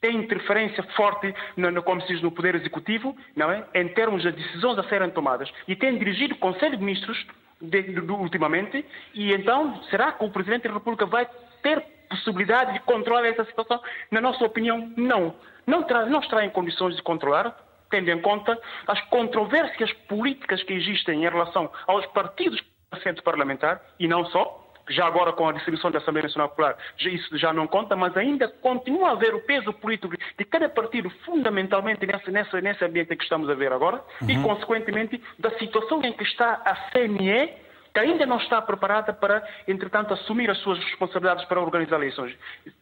[0.00, 3.64] tem interferência forte no, no, como se diz, no Poder Executivo, não é?
[3.74, 7.26] em termos das decisões a serem tomadas, e tem dirigido o Conselho de Ministros
[7.60, 8.84] de, de, de, ultimamente,
[9.14, 11.26] e então será que o Presidente da República vai
[11.62, 13.80] ter possibilidade de controlar essa situação?
[14.10, 15.34] Na nossa opinião, não.
[15.66, 17.56] Não, tra não estará em condições de controlar,
[17.90, 23.80] tendo em conta as controvérsias políticas que existem em relação aos partidos do centro parlamentar,
[23.98, 27.66] e não só, já agora com a distribuição da Assembleia Nacional Popular, isso já não
[27.66, 32.60] conta, mas ainda continua a haver o peso político de cada partido, fundamentalmente nesse, nesse,
[32.60, 34.30] nesse ambiente que estamos a ver agora, uhum.
[34.30, 37.65] e consequentemente da situação em que está a CNE
[37.96, 42.36] que ainda não está preparada para, entretanto, assumir as suas responsabilidades para organizar eleições.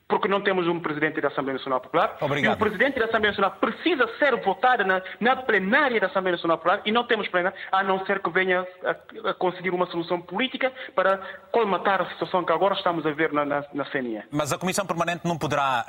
[0.09, 2.17] Porque não temos um presidente da Assembleia Nacional Popular.
[2.21, 2.53] Obrigado.
[2.53, 6.59] E o presidente da Assembleia Nacional precisa ser votado na, na plenária da Assembleia Nacional
[6.59, 10.21] Popular e não temos plenária, a não ser que venha a, a, conseguir uma solução
[10.21, 11.19] política para
[11.53, 14.25] colmatar a situação que agora estamos a ver na, na, na CNE.
[14.33, 15.87] Mas a Comissão Permanente não poderá,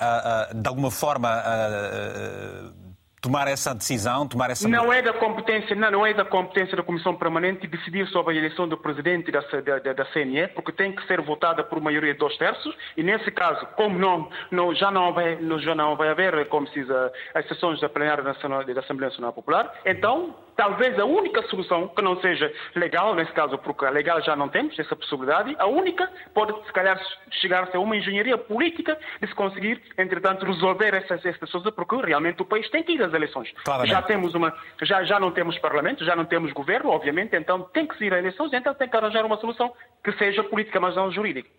[0.51, 2.84] uh, uh, de alguma forma, uh,
[3.25, 4.69] tomar essa decisão, tomar essa...
[4.69, 8.37] Não é da competência, não, não é da competência da Comissão Permanente decidir sobre a
[8.37, 12.19] eleição do Presidente da, da, da CNE, porque tem que ser votada por maioria de
[12.19, 16.47] dois terços, e nesse caso, como não, não, já, não vai, já não vai haver,
[16.49, 16.89] como se diz,
[17.33, 22.01] as sessões da plenária nacional, da Assembleia Nacional Popular, então talvez a única solução, que
[22.01, 26.09] não seja legal, nesse caso, porque a legal já não temos essa possibilidade, a única
[26.33, 26.99] pode, se calhar,
[27.41, 32.41] chegar-se a uma engenharia política de se conseguir, entretanto, resolver essas, essas coisas, porque realmente
[32.41, 33.51] o país tem que ir às eleições.
[33.63, 33.91] Claramente.
[33.91, 37.87] Já temos uma, já, já não temos parlamento, já não temos governo, obviamente, então tem
[37.87, 40.95] que se ir às eleições, então tem que arranjar uma solução que seja política, mas
[40.95, 41.49] não jurídica.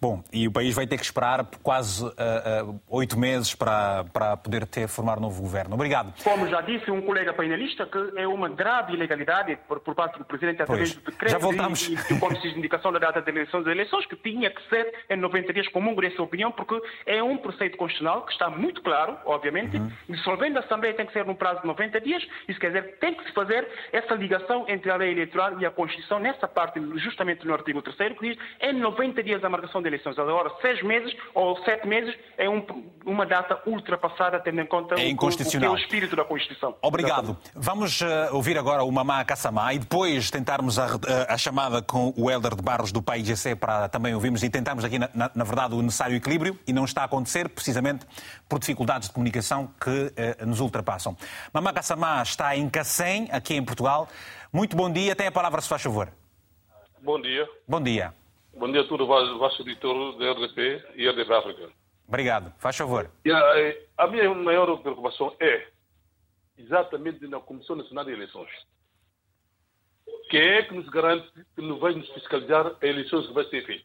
[0.00, 2.04] Bom, e o país vai ter que esperar quase
[2.88, 5.74] oito uh, uh, meses para, para poder ter, formar um novo governo.
[5.74, 6.12] Obrigado.
[6.22, 10.24] Como já disse um colega painelista, que é uma grave ilegalidade por, por parte do
[10.24, 11.88] Presidente através do decreto já voltamos.
[11.88, 15.52] e, e se indicação da data de eleições, eleições, que tinha que ser em 90
[15.52, 19.90] dias, comum dessa opinião, porque é um preceito constitucional que está muito claro, obviamente, uhum.
[20.08, 23.14] dissolvendo a Assembleia tem que ser num prazo de 90 dias, isso quer dizer, tem
[23.14, 27.46] que se fazer essa ligação entre a lei eleitoral e a Constituição, nessa parte, justamente
[27.46, 30.18] no artigo 3 que diz em 90 dias a marcação de eleições.
[30.18, 32.64] Agora, seis meses ou sete meses é um,
[33.04, 36.76] uma data ultrapassada, tendo em conta é o, o, que o espírito da Constituição.
[36.82, 37.30] Obrigado.
[37.30, 37.50] Exatamente.
[37.54, 40.86] Vamos uh, ouvir agora o Mamá Kassamá e depois tentarmos a,
[41.28, 44.98] a, chamada com o Helder de Barros do PAIGC para também ouvirmos e tentarmos aqui,
[44.98, 48.06] na, na, na, verdade, o necessário equilíbrio e não está a acontecer precisamente
[48.48, 50.83] por dificuldades de comunicação que uh, nos ultrapassam.
[51.52, 54.08] Mamá Kassamá está em Cacém, aqui em Portugal.
[54.52, 55.16] Muito bom dia.
[55.16, 56.12] Tem a palavra, se faz favor.
[57.00, 57.48] Bom dia.
[57.66, 58.14] Bom dia.
[58.56, 61.70] Bom dia a todo o vosso editor da RDP e RDP África.
[62.06, 62.52] Obrigado.
[62.58, 63.10] Faz favor.
[63.26, 65.66] A, eh, a minha maior preocupação é
[66.56, 68.50] exatamente na Comissão Nacional de Eleições.
[70.30, 73.64] Quem é que nos garante que não vai nos fiscalizar a eleições que vai ser
[73.66, 73.84] feita?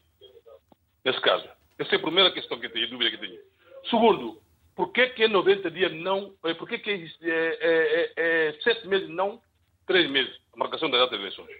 [1.04, 1.48] Nesse caso.
[1.78, 3.40] Essa é a primeira questão que tenho, dúvida que tenho.
[3.88, 4.40] Segundo,
[4.80, 6.34] por que que 90 dias não...
[6.42, 7.28] Eh, por que que é,
[7.60, 9.38] é, é, sete meses não
[9.86, 11.50] três meses a marcação da data de eleições?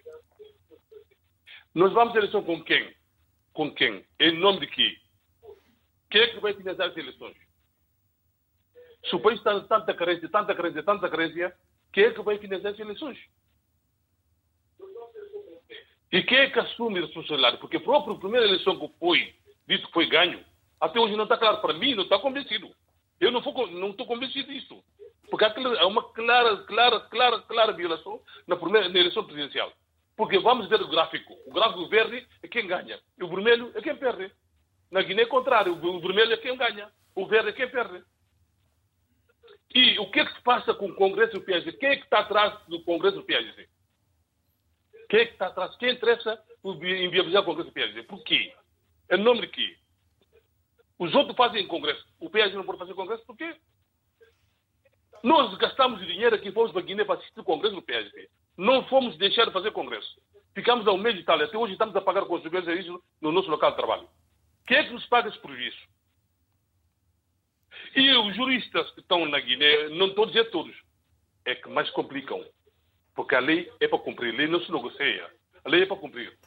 [1.75, 2.97] Nós vamos à eleição com quem?
[3.53, 4.07] Com quem?
[4.19, 4.97] Em nome de quê?
[6.11, 7.37] Quem é que vai financiar as eleições?
[9.05, 11.55] Se o país está tanta carência, tanta carência, tanta carência,
[11.93, 13.19] quem é que vai financiar as eleições?
[16.11, 17.59] E quem é que assume a responsabilidade?
[17.59, 19.35] Porque a própria primeira eleição que foi,
[19.69, 20.43] dito que foi ganho,
[20.81, 22.75] até hoje não está claro para mim, não está convencido.
[23.21, 24.83] Eu não, for, não estou convencido disso.
[25.31, 29.73] Porque há uma clara, clara, clara, clara violação na, primeira, na eleição presidencial.
[30.17, 31.37] Porque vamos ver o gráfico.
[31.47, 32.99] O gráfico verde é quem ganha.
[33.19, 34.33] E o vermelho é quem perde.
[34.91, 35.73] Na Guiné é contrário.
[35.73, 36.91] O vermelho é quem ganha.
[37.15, 38.03] O verde é quem perde.
[39.75, 41.73] E o que é que se passa com o Congresso do PSG?
[41.75, 43.69] Quem é que está atrás do Congresso do PSG?
[45.09, 45.77] Quem é que está atrás?
[45.77, 48.03] Quem interessa em viabilizar o Congresso do PSG?
[48.03, 48.53] Por quê?
[49.11, 49.77] Em nome de quê?
[51.01, 52.05] Os outros fazem Congresso.
[52.21, 53.57] O PSG não pode fazer Congresso por quê?
[55.23, 58.29] Nós gastamos dinheiro aqui, fomos para Guiné para assistir o Congresso do PSG.
[58.59, 60.21] Não fomos deixar de fazer Congresso.
[60.55, 61.41] Ficamos ao meio de tal.
[61.41, 64.09] Até hoje estamos a pagar consequências disso no nosso local de trabalho.
[64.67, 65.79] Quem é que nos paga esse prejuízo?
[67.97, 70.77] E os juristas que estão na Guiné, não a dizer todos,
[71.47, 72.45] é que mais complicam.
[73.15, 75.31] Porque a lei é para cumprir, a lei não se negocia.
[75.65, 76.39] A lei é para cumprir.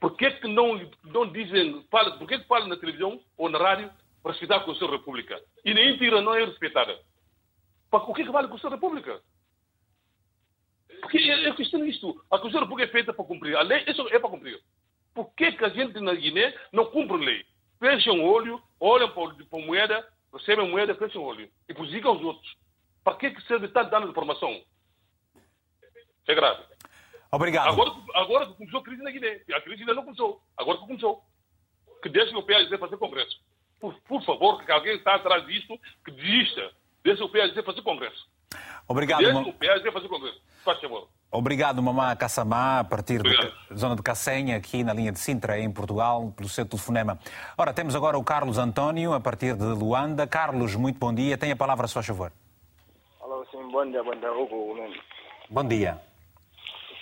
[0.00, 3.58] Por que, que não, não dizem, fala, por que, que falam na televisão ou na
[3.58, 3.90] rádio
[4.22, 5.40] para respeitar a Constituição República?
[5.64, 6.98] E nem tira não é respeitada.
[7.90, 9.20] Para o que, que vale a Constituição República?
[11.00, 12.10] Porque eu questiono isto.
[12.30, 13.56] A Constituição República é feita para cumprir.
[13.56, 14.60] A lei isso é para cumprir.
[15.14, 17.46] Por que, que a gente na Guiné não cumpre a lei?
[17.80, 21.50] Fecham o olho, olham para, para a moeda, recebem a moeda, fecham o olho.
[21.68, 22.56] E prejudicam os outros.
[23.02, 24.62] Para que, que serve estar dando informação?
[26.26, 26.62] É grave.
[27.30, 27.68] Obrigado.
[27.68, 29.40] Agora, agora que começou a crise na Guiné.
[29.54, 30.40] A crise ainda não começou.
[30.56, 31.22] Agora que começou.
[32.02, 33.40] Que deixem o PAGC fazer congresso.
[33.80, 36.70] Por, por favor, que alguém está atrás disso, que desista.
[37.04, 38.26] Deixe o PAGC fazer congresso.
[38.86, 39.20] Obrigado.
[39.20, 40.40] Deixe o PAGC fazer congresso.
[40.64, 41.08] Faz favor.
[41.30, 45.70] Obrigado, Mamá Kassamá, a partir da zona de Cacém, aqui na linha de Sintra, em
[45.70, 47.18] Portugal, pelo seu telefonema.
[47.56, 50.26] Ora, temos agora o Carlos António, a partir de Luanda.
[50.26, 51.36] Carlos, muito bom dia.
[51.36, 52.32] Tem a palavra, a sua favor.
[53.20, 54.74] Alô, sim, bom dia, bom dia, Hugo.
[55.50, 56.00] Bom dia.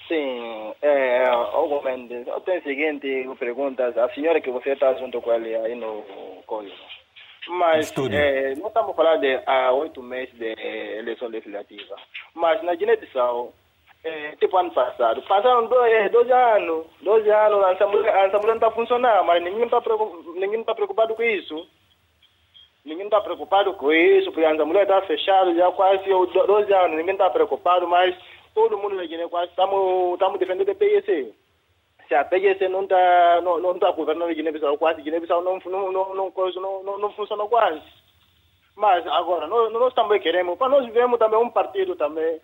[0.09, 3.89] Sim, é, Hugo Mendes, eu tenho a seguinte pergunta.
[3.89, 6.03] A senhora que você está junto com ele aí no
[6.47, 6.73] coisa.
[7.49, 10.55] Mas é, nós estamos falando de há oito meses de
[10.99, 11.97] eleição legislativa.
[12.35, 13.53] Mas na Guiné-Bissau,
[14.05, 18.55] é, tipo ano passado, passaram dois, dois anos, dois anos, a Assembleia, a Assembleia não
[18.55, 19.83] está funcionando, mas ninguém está
[20.37, 21.69] ninguém tá preocupado com isso.
[22.85, 27.15] Ninguém está preocupado com isso, porque a Assembleia está fechada já quase dois anos, ninguém
[27.15, 28.17] está preocupado, mas
[28.57, 31.35] todo mundo na Guiné quase estamos defendendo a PIC.
[32.09, 36.15] Se a PIC não está não, não tá governando Guiné-Bissau, quase Guiné-Bissau não, não, não,
[36.15, 37.83] não, não, não, funciona quase.
[38.75, 42.41] Mas agora, nós, nós também queremos, para nós vivemos também um partido também.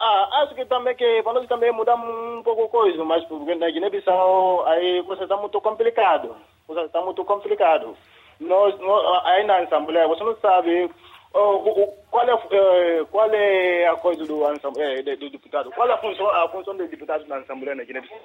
[0.00, 3.70] Ah, acho que também que para nós também mudar um pouco coisa, mas porque na
[3.70, 6.34] Guiné-Bissau aí você está muito complicado.
[6.66, 7.96] Você está muito complicado.
[8.40, 10.90] Nós, nós, aí na Assembleia, você não sabe
[11.34, 15.72] qual, é, qual é a coisa do, do, do deputado?
[15.72, 18.20] Qual é a função, a função do deputado na Assembleia na Guiné-Bissau?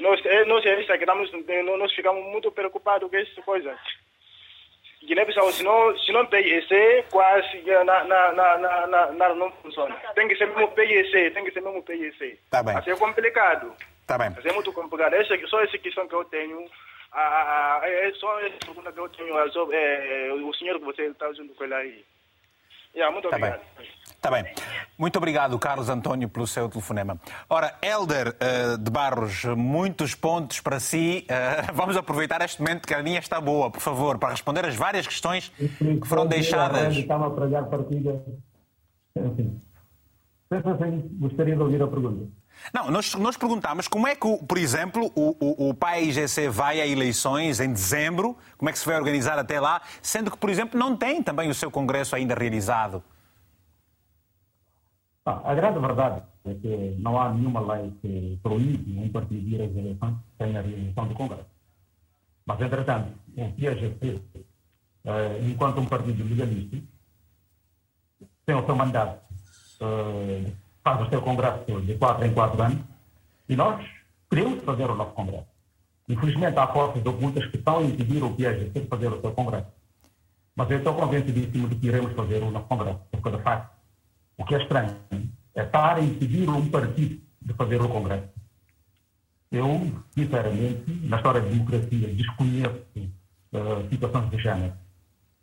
[0.00, 3.78] Nós, nós, nós, nós ficamos muito preocupados com essas coisas.
[5.04, 9.94] Guiné-Bissau, se não, se não PIC, quase na, na, na, na, na, não funciona.
[10.16, 12.40] Tem que ser mesmo PIC, tem que ser mesmo PIC.
[12.50, 12.76] Tá bem.
[12.76, 13.72] Assim é complicado.
[14.08, 14.26] Tá bem.
[14.36, 15.14] Assim é muito complicado.
[15.14, 16.68] Essa, só essa questão que eu tenho
[17.12, 19.38] ah, é só essa pergunta que eu tenho.
[19.38, 22.04] É, o senhor que você está junto com ele aí.
[22.94, 23.60] Yeah, muito tá obrigado.
[23.76, 23.86] Bem.
[24.06, 24.44] Está bem.
[24.98, 27.20] Muito obrigado, Carlos António, pelo seu telefonema.
[27.48, 31.26] Ora, Helder uh, de Barros, muitos pontos para si.
[31.30, 34.74] Uh, vamos aproveitar este momento que a linha está boa, por favor, para responder as
[34.74, 36.96] várias questões que foram deixadas.
[36.96, 38.24] Estava a pregar partida.
[39.14, 39.60] Enfim.
[40.50, 42.30] Assim, gostaria de ouvir a pergunta.
[42.72, 46.86] Não, nós, nós perguntámos como é que, por exemplo, o, o, o PAIGC vai a
[46.86, 50.78] eleições em dezembro, como é que se vai organizar até lá, sendo que, por exemplo,
[50.78, 53.02] não tem também o seu congresso ainda realizado.
[55.24, 59.62] Ah, a grande verdade é que não há nenhuma lei que proíbe um partido ir
[59.62, 61.56] às eleições sem a realização do congresso.
[62.44, 64.22] Mas, entretanto, o PAGC,
[65.04, 66.76] eh, enquanto um partido legalista,
[68.44, 69.20] tem o seu mandato
[69.80, 70.52] eh,
[70.86, 72.78] faz o seu congresso de quatro em quatro anos
[73.48, 73.84] e nós
[74.30, 75.48] queremos fazer o nosso congresso.
[76.08, 79.66] Infelizmente, há forças ocultas que estão a impedir o PSGC de fazer o seu congresso.
[80.54, 83.76] Mas eu estou convencidíssimo de que iremos fazer o nosso congresso, porque, de facto,
[84.38, 84.96] o que é estranho
[85.56, 88.28] é estar a impedir um partido de fazer o congresso.
[89.50, 94.72] Eu, sinceramente, na história da democracia, desconheço uh, situações de género.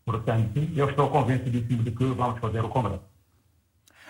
[0.05, 3.12] Portanto, eu estou convencidíssimo de que vamos fazer o congresso.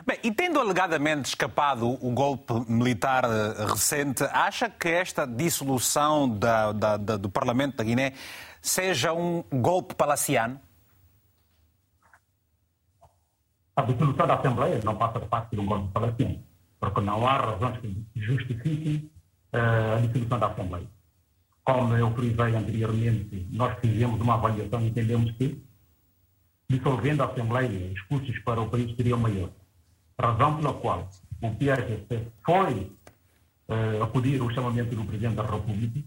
[0.06, 6.72] Bem, e tendo alegadamente escapado o golpe militar eh, recente, acha que esta dissolução da,
[6.72, 8.14] da, da, do Parlamento da Guiné
[8.62, 10.60] seja um golpe palaciano?
[13.76, 16.44] a dissolução da Assembleia não passa de parte de um governo palestino,
[16.80, 19.10] porque não há razões que justifiquem
[19.54, 20.88] uh, a dissolução da Assembleia.
[21.64, 25.64] Como eu frisei anteriormente, nós fizemos uma avaliação e entendemos que,
[26.70, 29.63] dissolvendo a Assembleia, os custos para o país seriam maiores.
[30.24, 31.10] Razão pela qual
[31.42, 32.90] o PRGC foi
[33.68, 36.00] uh, acudir ao chamamento do Presidente da República.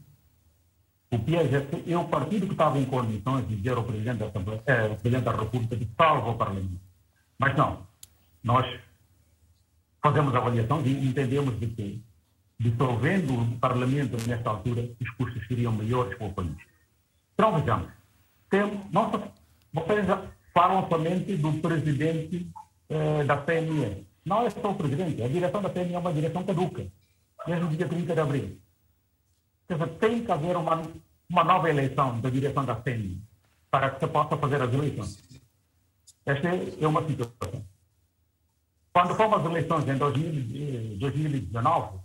[1.10, 4.26] O PRGC é o partido que estava em condições de dizer ao Presidente da,
[4.64, 6.80] eh, Presidente da República de salvo o Parlamento.
[7.38, 7.86] Mas não.
[8.42, 8.66] Nós
[10.02, 12.02] fazemos avaliação e entendemos de que,
[12.58, 16.56] dissolvendo o Parlamento nesta altura, os custos seriam maiores para o país.
[17.34, 17.90] Então, vejamos.
[18.48, 19.30] Temos, nossa,
[19.74, 20.06] vocês
[20.54, 22.50] falam somente do presidente
[22.88, 24.06] eh, da CNE.
[24.24, 26.86] Não é só o presidente, a direção da CNE é uma direção caduca,
[27.46, 28.58] desde o dia 30 de abril.
[29.68, 30.82] Quer dizer, tem que haver uma,
[31.28, 33.20] uma nova eleição da direção da CNE
[33.70, 35.40] para que se possa fazer as eleições.
[36.24, 37.64] Esta é uma situação.
[38.92, 39.96] Quando fomos às eleições em
[40.98, 41.98] 2019,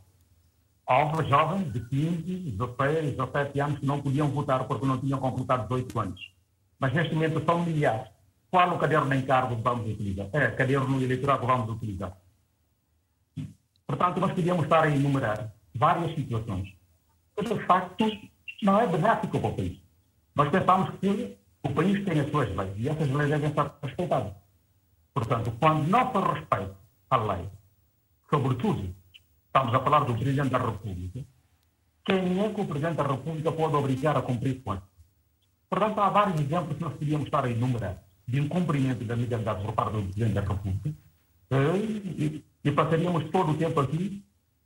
[0.88, 5.64] houve jovens de 15, 16, 17 anos que não podiam votar porque não tinham completado
[5.64, 6.32] 18 anos.
[6.78, 8.10] Mas neste momento são milhares.
[8.52, 10.28] Qual o caderno de encargo que vamos utilizar?
[10.34, 12.18] É, caderno eleitoral que vamos utilizar.
[13.88, 16.76] Portanto, nós podíamos estar a enumerar várias situações.
[17.38, 18.06] Esse facto
[18.62, 19.80] não é benéfico para o país.
[20.36, 24.34] Nós pensamos que o país tem as suas leis e essas leis devem ser respeitadas.
[25.14, 26.76] Portanto, quando não se respeita
[27.10, 27.50] a lei,
[28.30, 28.94] sobretudo,
[29.46, 31.24] estamos a falar do Presidente da República,
[32.04, 34.84] quem é que o Presidente da República pode obrigar a cumprir com isso?
[35.70, 39.74] Portanto, há vários exemplos que nós podíamos estar a enumerar de incumprimento da legalidade por
[39.74, 40.90] parte do Presidente da República
[41.52, 41.78] eh,
[42.18, 44.24] e, e passaríamos todo o tempo aqui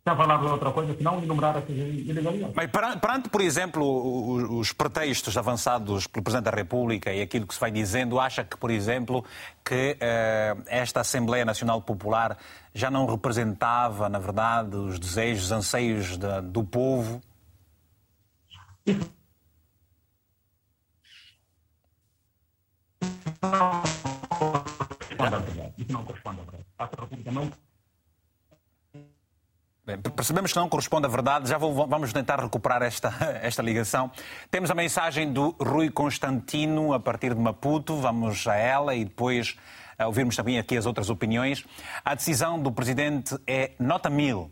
[0.07, 2.53] sem falar de outra coisa, senão enumerar essas ilegalidades.
[2.55, 7.59] Mas perante, por exemplo, os pretextos avançados pelo Presidente da República e aquilo que se
[7.59, 9.25] vai dizendo, acha que, por exemplo,
[9.63, 12.37] que uh, esta Assembleia Nacional Popular
[12.71, 17.19] já não representava, na verdade, os desejos, os anseios de, do povo?
[18.85, 19.09] Isso
[25.89, 26.65] não corresponde à verdade.
[26.77, 27.51] A República não
[29.85, 33.13] Bem, percebemos que não corresponde à verdade, já vou, vamos tentar recuperar esta,
[33.43, 34.09] esta ligação.
[34.49, 39.55] Temos a mensagem do Rui Constantino, a partir de Maputo, vamos a ela e depois
[39.95, 41.63] a ouvirmos também aqui as outras opiniões.
[42.03, 44.51] A decisão do Presidente é nota mil.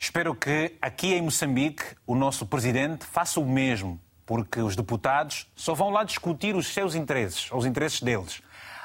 [0.00, 5.74] Espero que aqui em Moçambique o nosso Presidente faça o mesmo, porque os deputados só
[5.74, 8.42] vão lá discutir os seus interesses, os interesses deles.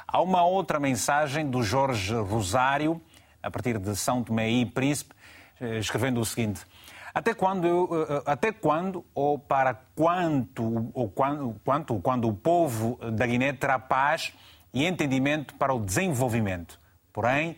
[0.08, 3.02] Há uma outra mensagem do Jorge Rosário,
[3.42, 5.14] a partir de São Tomé e Príncipe,
[5.62, 6.66] eh, escrevendo o seguinte:
[7.14, 12.98] até quando, eh, eh, até quando ou para quanto, ou quando, quanto, quando o povo
[13.12, 14.34] da Guiné terá paz
[14.74, 16.80] e entendimento para o desenvolvimento?
[17.14, 17.56] Porém,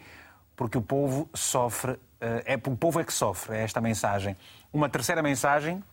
[0.55, 4.35] porque o povo sofre, é o povo é que sofre, é esta mensagem.
[4.71, 5.83] Uma terceira mensagem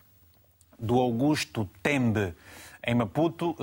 [0.78, 2.34] do Augusto Tembe,
[2.86, 3.56] em Maputo,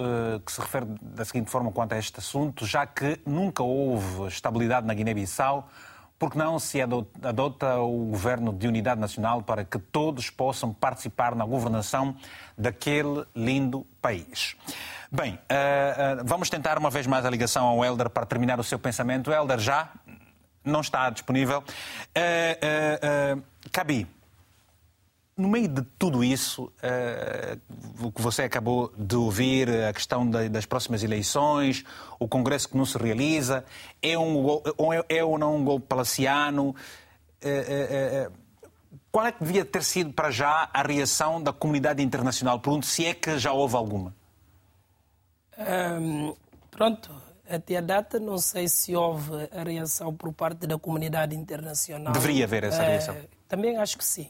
[0.46, 4.86] que se refere da seguinte forma quanto a este assunto, já que nunca houve estabilidade
[4.86, 5.68] na Guiné-Bissau,
[6.18, 11.44] porque não se adota o governo de unidade nacional para que todos possam participar na
[11.46, 12.16] governação
[12.58, 14.56] daquele lindo país?
[15.12, 18.64] Bem, uh, uh, vamos tentar uma vez mais a ligação ao Helder para terminar o
[18.64, 19.32] seu pensamento.
[19.32, 19.90] Helder, já
[20.64, 21.64] não está disponível.
[23.72, 24.08] Cabi,
[25.38, 30.66] no meio de tudo isso, uh, o que você acabou de ouvir, a questão das
[30.66, 31.84] próximas eleições,
[32.18, 33.66] o Congresso que não se realiza,
[34.02, 34.62] é, um,
[34.94, 36.70] é, é ou não um golpe palaciano?
[37.44, 38.34] Uh, uh,
[39.12, 42.60] qual é que devia ter sido para já a reação da comunidade internacional?
[42.60, 44.16] Pergunto se é que já houve alguma.
[45.58, 46.34] Um,
[46.70, 47.12] pronto,
[47.50, 52.14] até a data não sei se houve a reação por parte da comunidade internacional.
[52.14, 53.16] Deveria haver essa reação.
[53.48, 54.30] também acho que sim.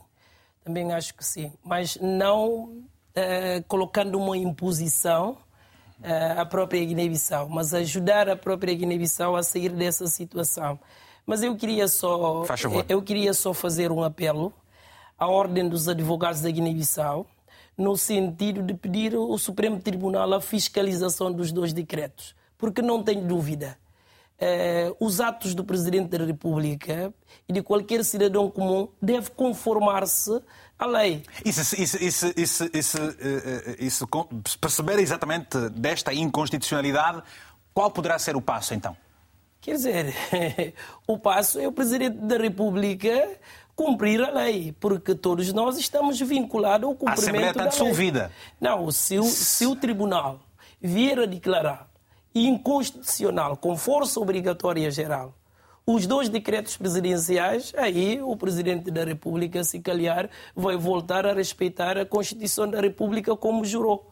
[0.65, 1.53] Também acho que sim.
[1.63, 5.37] Mas não uh, colocando uma imposição
[5.99, 10.79] uh, à própria Guiné-Bissau, mas ajudar a própria Guiné-Bissau a sair dessa situação.
[11.23, 12.43] Mas eu queria só
[12.89, 14.51] eu queria só fazer um apelo
[15.19, 17.27] à ordem dos advogados da Guiné-Bissau
[17.77, 23.21] no sentido de pedir ao Supremo Tribunal a fiscalização dos dois decretos, porque não tenho
[23.27, 23.77] dúvida
[24.39, 27.13] eh, os atos do Presidente da República
[27.47, 30.41] e de qualquer cidadão comum deve conformar-se
[30.77, 31.23] à lei.
[31.43, 32.97] E se, isso, isso, isso, isso,
[33.79, 34.07] isso
[34.59, 37.23] perceber exatamente desta inconstitucionalidade,
[37.73, 38.95] qual poderá ser o passo então?
[39.61, 40.15] Quer dizer,
[41.07, 43.37] o passo é o Presidente da República
[43.75, 48.31] cumprir a lei, porque todos nós estamos vinculados ao cumprimento a Assembleia está da dissolvida.
[48.59, 50.39] Não, se o, se o Tribunal
[50.81, 51.89] vier a declarar
[52.35, 55.33] inconstitucional, com força obrigatória geral,
[55.87, 61.97] os dois decretos presidenciais, aí o Presidente da República, se calhar, vai voltar a respeitar
[61.97, 64.11] a Constituição da República como jurou.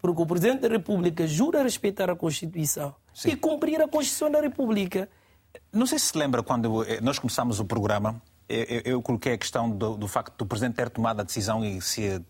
[0.00, 3.30] Porque o Presidente da República jura respeitar a Constituição Sim.
[3.30, 5.08] e cumprir a Constituição da República.
[5.72, 9.38] Não sei se se lembra quando eh, nós começamos o programa, eu, eu, coloquei a
[9.38, 12.20] questão do, do, facto do Presidente ter tomado a decisão e se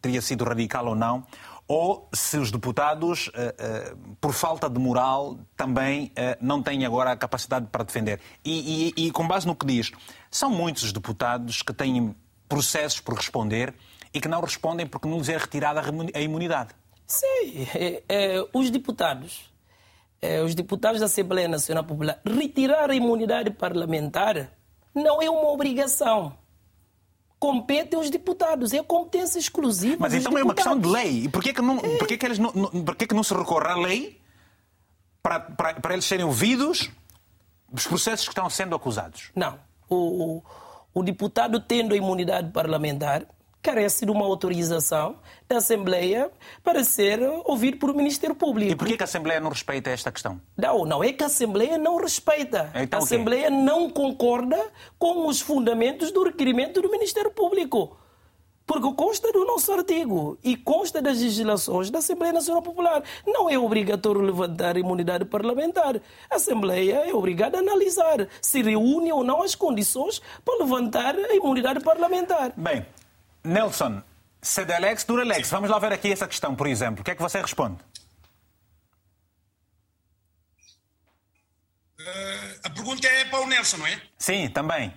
[0.00, 1.24] teria sido radical ou não,
[1.66, 7.16] ou se os deputados, eh, eh, por falta de moral, também não têm agora a
[7.16, 8.20] capacidade para defender.
[8.44, 9.90] E, e, e com base no que diz,
[10.30, 12.14] são muitos os deputados que têm
[12.48, 13.74] processos por responder
[14.12, 15.82] e que não respondem porque não lhes é retirada
[16.14, 16.70] a imunidade.
[17.06, 19.52] Sim, é, é, os deputados,
[20.22, 24.52] é, os deputados da Assembleia Nacional Popular, retirar a imunidade parlamentar
[24.94, 26.36] não é uma obrigação.
[27.38, 29.96] Compete aos deputados, é competência exclusiva.
[30.00, 30.40] Mas então deputados.
[30.40, 31.24] é uma questão de lei.
[31.24, 33.34] E por que, não, por que, que, eles não, não, por que, que não se
[33.34, 34.20] recorre à lei
[35.22, 36.90] para, para, para eles serem ouvidos
[37.70, 39.30] dos processos que estão sendo acusados?
[39.34, 39.58] Não.
[39.88, 40.42] O, o,
[40.94, 43.26] o deputado tendo a imunidade parlamentar,
[43.64, 45.16] carece de uma autorização
[45.48, 46.30] da Assembleia
[46.62, 48.72] para ser ouvido por o Ministério Público.
[48.72, 50.38] E por que a Assembleia não respeita esta questão?
[50.54, 52.70] Não, não é que a Assembleia não respeita.
[52.74, 54.62] Então, a Assembleia não concorda
[54.98, 57.96] com os fundamentos do requerimento do Ministério Público.
[58.66, 63.02] Porque consta do nosso artigo e consta das legislações da Assembleia Nacional Popular.
[63.26, 66.00] Não é obrigatório levantar a imunidade parlamentar.
[66.30, 71.34] A Assembleia é obrigada a analisar se reúne ou não as condições para levantar a
[71.34, 72.54] imunidade parlamentar.
[72.56, 72.86] Bem,
[73.44, 74.02] Nelson,
[74.40, 75.50] Sedelex, Duralex.
[75.50, 77.02] Vamos lá ver aqui essa questão, por exemplo.
[77.02, 77.76] O que é que você responde?
[82.00, 84.00] Uh, a pergunta é para o Nelson, não é?
[84.18, 84.92] Sim, também.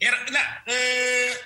[0.00, 1.44] Era, não, uh,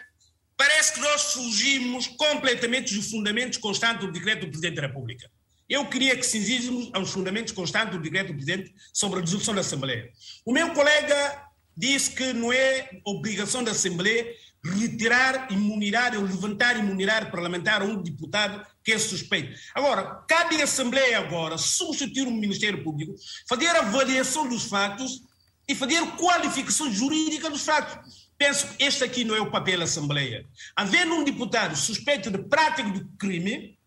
[0.56, 5.30] parece que nós fugimos completamente dos fundamentos constantes do decreto do Presidente da República.
[5.68, 9.60] Eu queria que cingíssemos aos fundamentos constantes do decreto do Presidente sobre a dissolução da
[9.60, 10.10] Assembleia.
[10.46, 11.46] O meu colega
[11.76, 14.34] disse que não é obrigação da Assembleia
[14.64, 19.58] retirar imunidade ou levantar imunidade parlamentar a um deputado que é suspeito.
[19.74, 23.14] Agora, cabe à Assembleia agora substituir o Ministério Público,
[23.48, 25.22] fazer avaliação dos fatos
[25.68, 28.28] e fazer qualificação jurídica dos fatos.
[28.36, 30.46] Penso que este aqui não é o papel da Assembleia.
[30.74, 33.78] Havendo um deputado suspeito de prática de crime,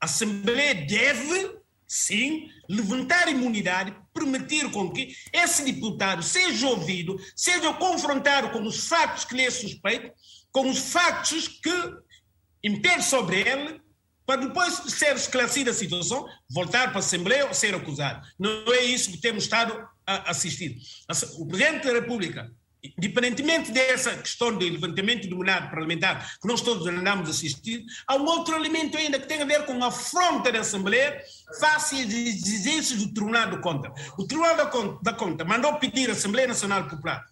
[0.00, 1.59] a Assembleia deve,
[1.90, 9.24] sim, levantar imunidade, permitir com que esse deputado seja ouvido, seja confrontado com os fatos
[9.24, 10.08] que lhe é suspeito,
[10.52, 11.94] com os fatos que
[12.62, 13.80] impedem sobre ele,
[14.24, 18.24] para depois ser esclarecida a situação, voltar para a Assembleia ou ser acusado.
[18.38, 19.76] Não é isso que temos estado
[20.06, 20.78] a assistir.
[21.40, 22.52] O Presidente da República
[22.82, 28.16] Independentemente dessa questão do levantamento do mandato parlamentar que nós todos andamos a assistir, há
[28.16, 31.20] um outro elemento ainda que tem a ver com a afronta da Assembleia
[31.58, 33.92] face às exigências do Tribunal de Conta.
[34.16, 37.24] O Tribunal da Conta, da Conta mandou pedir à Assembleia Nacional Popular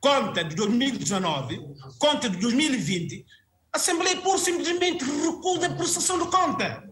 [0.00, 1.60] conta de 2019,
[1.98, 3.26] conta de 2020,
[3.72, 6.82] a Assembleia por simplesmente recusa a prestação de conta.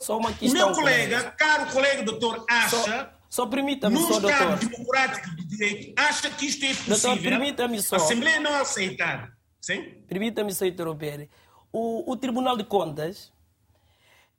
[0.00, 0.62] Só uma questão.
[0.62, 2.76] O meu colega, caro colega doutor, acha.
[2.76, 4.30] Só só permita-me só, doutor.
[4.30, 6.98] Estado democrático de direito, acha que isto é possível?
[6.98, 7.96] Doutor, permita-me só.
[7.96, 9.32] A Assembleia não aceitar.
[9.58, 10.02] Sim?
[10.06, 11.30] Permita-me só interromper.
[11.72, 13.32] O, o Tribunal de Contas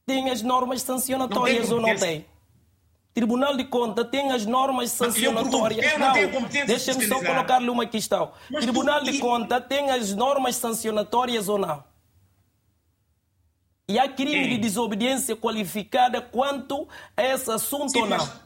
[0.05, 2.27] tem as normas sancionatórias ou não tem?
[3.15, 5.91] Tribunal de Contas tem as normas sancionatórias.
[5.91, 8.31] Eu não, não deixa-me só colocar-lhe uma questão.
[8.51, 9.11] Mas Tribunal tu...
[9.11, 11.83] de Contas tem as normas sancionatórias ou não?
[13.89, 16.87] E há crime de desobediência qualificada quanto
[17.17, 18.17] a esse assunto Sim, ou não?
[18.17, 18.43] Mas...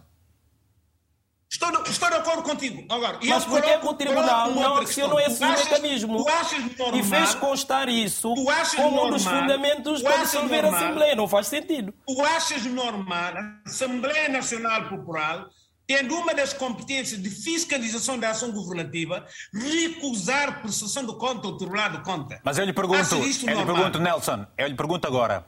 [1.49, 2.85] Estou, estou de acordo contigo.
[2.89, 7.87] Agora, Mas por que o Tribunal não acionou esse achas, mecanismo normal, e fez constar
[7.87, 8.33] isso
[8.75, 11.15] como normal, um dos fundamentos para dissolver a Assembleia?
[11.15, 11.93] Não faz sentido.
[12.05, 15.47] Tu achas normal a Assembleia Nacional Popular,
[15.87, 21.91] tendo uma das competências de fiscalização da ação governativa, recusar prestação de conta ao Tribunal
[21.91, 22.41] de Conta?
[22.43, 25.45] Mas eu lhe pergunto, eu lhe pergunto Nelson, eu lhe pergunto agora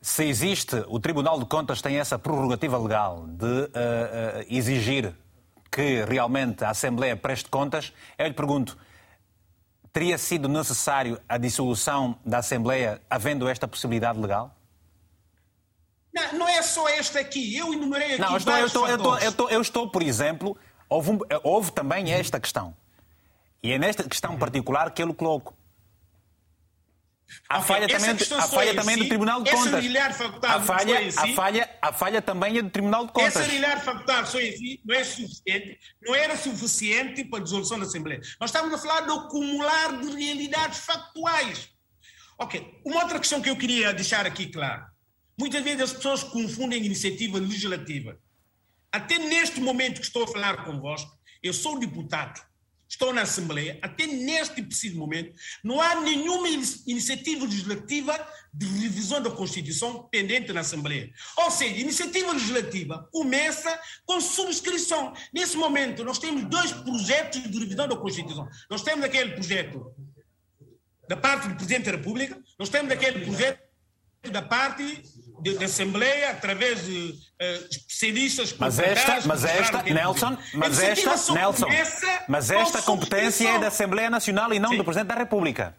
[0.00, 5.12] se existe, o Tribunal de Contas tem essa prerrogativa legal de uh, uh, exigir
[5.70, 8.76] que realmente a Assembleia preste contas, eu lhe pergunto,
[9.92, 14.54] teria sido necessário a dissolução da Assembleia havendo esta possibilidade legal?
[16.12, 17.56] Não, não é só esta aqui.
[17.56, 20.56] Eu enumerei aqui não, estou, eu, estou, eu, estou, eu, estou, eu estou, por exemplo,
[20.88, 22.74] houve, houve também esta questão.
[23.62, 25.54] E é nesta questão particular que eu coloco.
[27.48, 29.84] A falha, também, a falha também é do Tribunal de Contas.
[30.42, 33.36] A falha, a, falha, a falha também é do Tribunal de Contas.
[33.36, 37.84] Essa realidade facultada só existe, não é suficiente, não era suficiente para a dissolução da
[37.84, 38.20] Assembleia.
[38.40, 41.68] Nós estamos a falar do acumular de realidades factuais.
[42.38, 44.86] Ok, uma outra questão que eu queria deixar aqui claro.
[45.38, 48.18] Muitas vezes as pessoas confundem iniciativa legislativa.
[48.90, 51.10] Até neste momento que estou a falar convosco,
[51.42, 52.40] eu sou deputado,
[52.88, 59.30] estou na Assembleia, até neste preciso momento, não há nenhuma iniciativa legislativa de revisão da
[59.30, 61.12] Constituição pendente na Assembleia.
[61.36, 65.12] Ou seja, iniciativa legislativa começa com subscrição.
[65.32, 68.48] Nesse momento, nós temos dois projetos de revisão da Constituição.
[68.70, 69.94] Nós temos aquele projeto
[71.08, 73.67] da parte do Presidente da República, nós temos aquele projeto
[74.26, 75.02] da parte
[75.40, 81.66] da Assembleia, através de uh, especialistas mas esta, mas esta, Nelson, mas esta, Nelson,
[82.28, 84.78] mas esta competência é da Assembleia Nacional e não Sim.
[84.78, 85.76] do Presidente da República,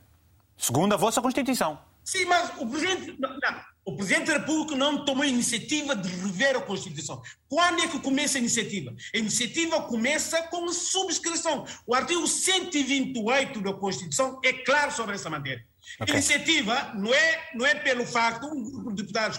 [0.57, 1.77] segundo a vossa Constituição.
[2.05, 6.07] Sim, mas o Presidente, não, não, o Presidente da República não tomou a iniciativa de
[6.07, 7.21] rever a Constituição.
[7.47, 8.95] Quando é que começa a iniciativa?
[9.13, 11.65] A iniciativa começa com a subscrição.
[11.85, 15.63] O artigo 128 da Constituição é claro sobre essa matéria.
[15.99, 16.15] Okay.
[16.15, 19.37] Iniciativa não é, não é pelo facto, um grupo de deputados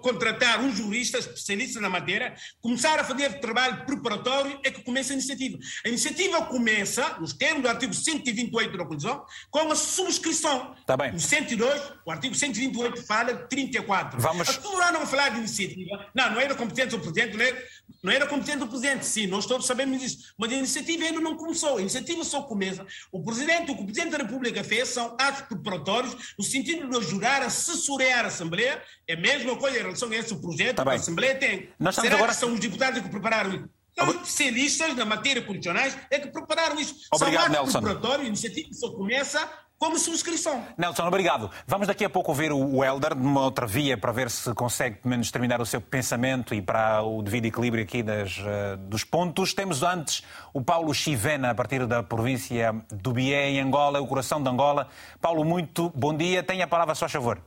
[0.00, 5.14] contratar um jurista especialista na matéria, começar a fazer trabalho preparatório, é que começa a
[5.14, 5.58] iniciativa.
[5.84, 10.74] A iniciativa começa, nos termos do artigo 128 da Constituição, com a subscrição.
[10.86, 11.12] Tá bem.
[11.12, 14.20] No 102, o artigo 128 fala de 34.
[14.20, 14.48] Vamos...
[14.48, 16.06] As pessoas não falar de iniciativa.
[16.14, 17.64] Não, não da competência do Presidente, não é,
[18.02, 20.34] não era competente do Presidente, sim, nós todos sabemos disso.
[20.38, 21.78] Mas a iniciativa ainda não começou.
[21.78, 22.86] A iniciativa só começa.
[23.10, 26.96] O Presidente, o que o Presidente da República fez são atos preparatórios, no sentido de
[26.96, 28.82] ajudar a assessorar a Assembleia.
[29.08, 31.68] É a mesma coisa em relação a esse projeto tá que a Assembleia tem.
[31.78, 32.32] Nós Será agora...
[32.32, 33.68] que são os deputados que prepararam?
[33.98, 36.94] São especialistas na matéria constitucionais é que prepararam isso.
[37.12, 40.64] Obrigado, são atos preparatórios, a iniciativa só começa como subscrição.
[40.76, 41.50] Nelson, obrigado.
[41.66, 45.10] Vamos daqui a pouco ouvir o Helder numa outra via para ver se consegue pelo
[45.10, 49.52] menos terminar o seu pensamento e para o devido equilíbrio aqui das, uh, dos pontos.
[49.52, 50.22] Temos antes
[50.52, 54.88] o Paulo Chivena, a partir da província do Bié, em Angola, o coração de Angola.
[55.20, 56.42] Paulo, muito bom dia.
[56.42, 57.40] Tenha a palavra, só favor.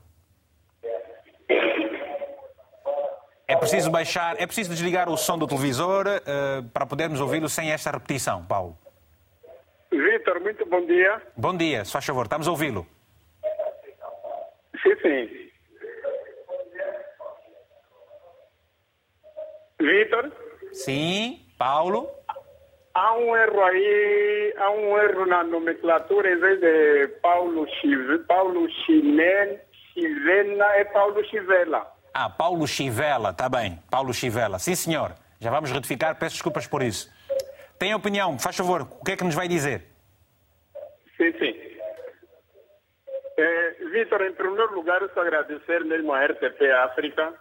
[3.50, 7.72] É preciso baixar, é preciso desligar o som do televisor uh, para podermos ouvi-lo sem
[7.72, 8.78] esta repetição, Paulo.
[9.92, 11.20] Vitor, muito bom dia.
[11.36, 12.86] Bom dia, se faz favor, estamos a ouvi-lo.
[14.84, 15.50] Sim, sim.
[19.82, 20.32] Vitor?
[20.72, 22.08] Sim, Paulo?
[22.94, 28.70] Há um erro aí, há um erro na nomenclatura, em vez de Paulo Chive, Paulo
[28.86, 31.99] Chivena é Paulo Chivela.
[32.14, 33.80] Ah, Paulo Chivela, está bem.
[33.90, 34.60] Paulo Chivela.
[34.60, 35.14] Sim, senhor.
[35.40, 37.10] Já vamos retificar, peço desculpas por isso.
[37.78, 39.86] Tem opinião, faz favor, o que é que nos vai dizer?
[41.16, 41.56] Sim, sim.
[43.38, 47.34] É, Vitor, em primeiro lugar, eu só agradecer mesmo à RTP África.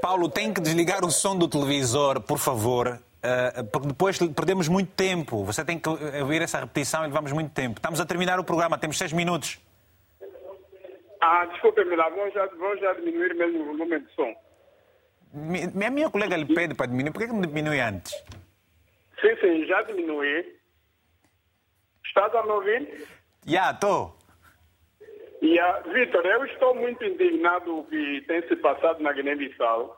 [0.00, 4.92] Paulo, tem que desligar o som do televisor, por favor, uh, porque depois perdemos muito
[4.92, 5.44] tempo.
[5.44, 7.78] Você tem que ouvir essa repetição e levamos muito tempo.
[7.78, 9.58] Estamos a terminar o programa, temos seis minutos.
[11.22, 14.34] Ah, desculpe-me lá, vamos já, vamos já diminuir mesmo o volume de som.
[15.32, 18.12] Minha, minha colega lhe pede para diminuir, por que, que não diminui antes?
[19.20, 20.58] Sim, sim, já diminui.
[22.04, 23.06] Estás a me ouvir?
[23.46, 24.18] Já, estou.
[25.40, 29.96] Yeah, Vitor, eu estou muito indignado com o que tem se passado na Guiné-Bissau.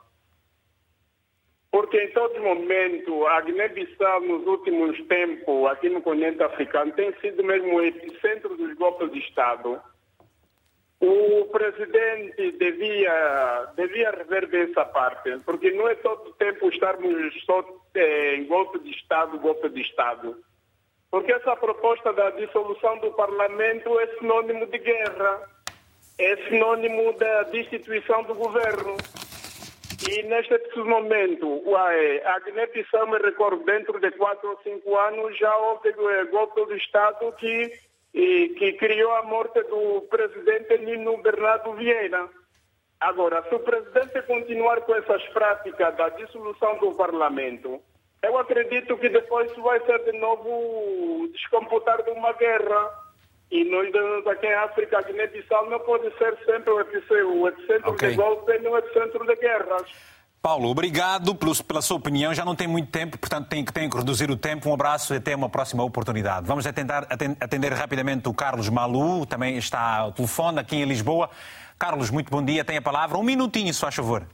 [1.71, 7.43] Porque em todo momento a Guiné-Bissau nos últimos tempos, aqui no continente africano, tem sido
[7.43, 9.81] mesmo o epicentro dos golpes de Estado
[10.99, 17.63] o presidente devia, devia rever bem essa parte, porque não é todo tempo estarmos só
[17.93, 20.37] eh, em golpe de Estado, golpe de Estado.
[21.11, 25.49] Porque essa proposta da dissolução do parlamento é sinônimo de guerra,
[26.17, 28.97] é sinônimo da destituição do governo.
[30.09, 35.89] E neste momento, a Guiné-Bissau, me recordo, dentro de quatro ou cinco anos já houve
[35.89, 37.71] eh, golpe de Estado que
[38.15, 42.29] e que criou a morte do presidente Nino Bernardo Vieira.
[42.97, 47.81] Agora, se o presidente continuar com essas práticas da dissolução do parlamento,
[48.23, 52.89] eu acredito que depois vai ser de novo descomputar de uma guerra.
[53.51, 53.93] E nós
[54.27, 58.11] aqui em África, Guiné-Bissau, não pode ser sempre o epicentro, o epicentro okay.
[58.11, 60.14] de golpe, nem o epicentro de guerras.
[60.45, 62.31] Paulo, obrigado pela sua opinião.
[62.31, 64.69] Já não tem muito tempo, portanto tenho, tenho que reduzir o tempo.
[64.69, 66.45] Um abraço e até uma próxima oportunidade.
[66.45, 67.07] Vamos tentar
[67.41, 71.31] atender rapidamente o Carlos Malu, também está ao telefone aqui em Lisboa.
[71.79, 72.63] Carlos, muito bom dia.
[72.63, 73.17] Tem a palavra.
[73.17, 74.27] Um minutinho, se faz favor.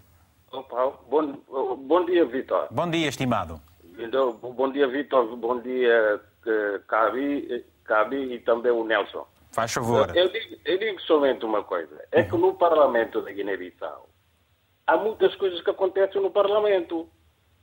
[0.52, 1.32] Opa, bom,
[1.78, 2.68] bom dia, Vitor.
[2.70, 3.62] Bom dia, estimado.
[3.98, 5.34] Então, bom dia, Vitor.
[5.38, 6.20] Bom dia,
[6.90, 9.26] Cabi, Cabi e também o Nelson.
[9.54, 10.14] Faz favor.
[10.14, 12.04] Eu digo, eu digo somente uma coisa.
[12.12, 14.11] É que no Parlamento da Guiné-Bissau
[14.92, 17.08] há muitas coisas que acontecem no Parlamento.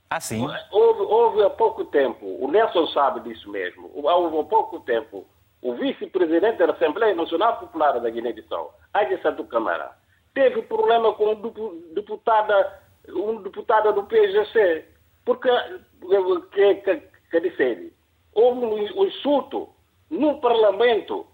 [0.09, 0.43] Ah, sim?
[0.71, 5.25] Houve, houve há pouco tempo, o Nelson sabe disso mesmo, houve há pouco tempo
[5.61, 9.91] o vice-presidente da Assembleia Nacional Popular da Guiné-Bissau, Adi Santo Câmara,
[10.33, 11.35] teve problema com
[11.93, 14.85] deputada, um deputado do PGC,
[15.23, 15.49] porque,
[16.53, 17.93] que, que, que disse
[18.33, 19.69] houve um insulto
[20.09, 21.27] no Parlamento,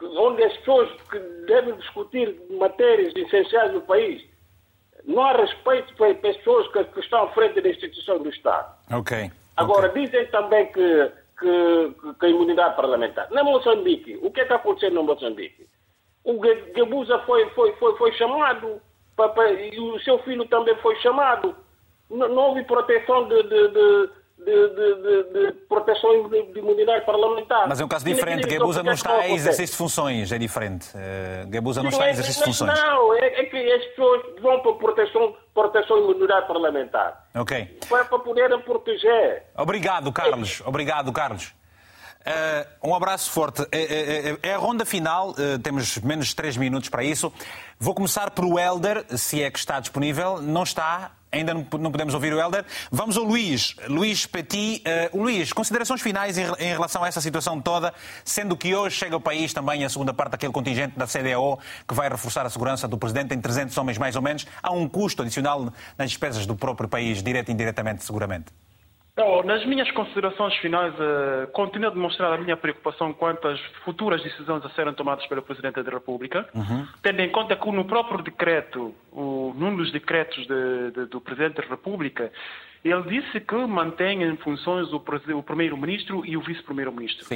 [0.00, 4.22] onde as pessoas que devem discutir matérias essenciais do país,
[5.08, 8.74] não há respeito para as pessoas que, que estão à frente da instituição do Estado.
[8.92, 9.30] Ok.
[9.56, 10.04] Agora, okay.
[10.04, 13.26] dizem também que, que, que, a imunidade parlamentar.
[13.30, 15.66] Na Moçambique, o que é que aconteceu no Moçambique?
[16.22, 16.38] O
[16.76, 18.82] Gabusa foi, foi, foi, foi chamado,
[19.16, 21.56] para, para, e o seu filho também foi chamado.
[22.10, 27.68] Não, não houve proteção de, de, de de, de, de, proteção de imunidade parlamentar.
[27.68, 28.46] Mas é um caso diferente.
[28.46, 30.88] Gabusa não está exercício de funções, é diferente.
[30.94, 32.80] Uh, Gabusa não, está em exercício de funções.
[32.80, 37.28] Não, é, é, que as pessoas vão para proteção, proteção de imunidade parlamentar.
[37.34, 37.78] Ok.
[37.88, 39.44] Para, para poderem proteger.
[39.56, 40.62] Obrigado, Carlos.
[40.64, 41.57] Obrigado, Carlos.
[42.28, 43.66] Uh, um abraço forte.
[43.72, 47.32] É, é, é, a ronda final, uh, temos menos de 3 minutos para isso.
[47.80, 50.42] Vou começar por o Helder, se é que está disponível.
[50.42, 52.66] Não está, ainda não, não podemos ouvir o Helder.
[52.92, 53.76] Vamos ao Luís.
[53.88, 54.82] Luís Petit.
[55.14, 57.94] Uh, Luís, considerações finais em, em, relação a essa situação toda,
[58.26, 61.94] sendo que hoje chega ao país também a segunda parte daquele contingente da CDAO que
[61.94, 64.46] vai reforçar a segurança do Presidente em 300 homens mais ou menos.
[64.62, 68.52] Há um custo adicional nas despesas do próprio país, direto e indiretamente, seguramente.
[69.18, 74.22] Então, nas minhas considerações finais, uh, continuo a demonstrar a minha preocupação quanto às futuras
[74.22, 76.86] decisões a serem tomadas pelo Presidente da República, uhum.
[77.02, 81.56] tendo em conta que no próprio decreto, o, num dos decretos de, de, do Presidente
[81.60, 82.30] da República,
[82.84, 85.02] ele disse que mantém em funções o,
[85.34, 87.26] o Primeiro-Ministro e o Vice-Primeiro-Ministro.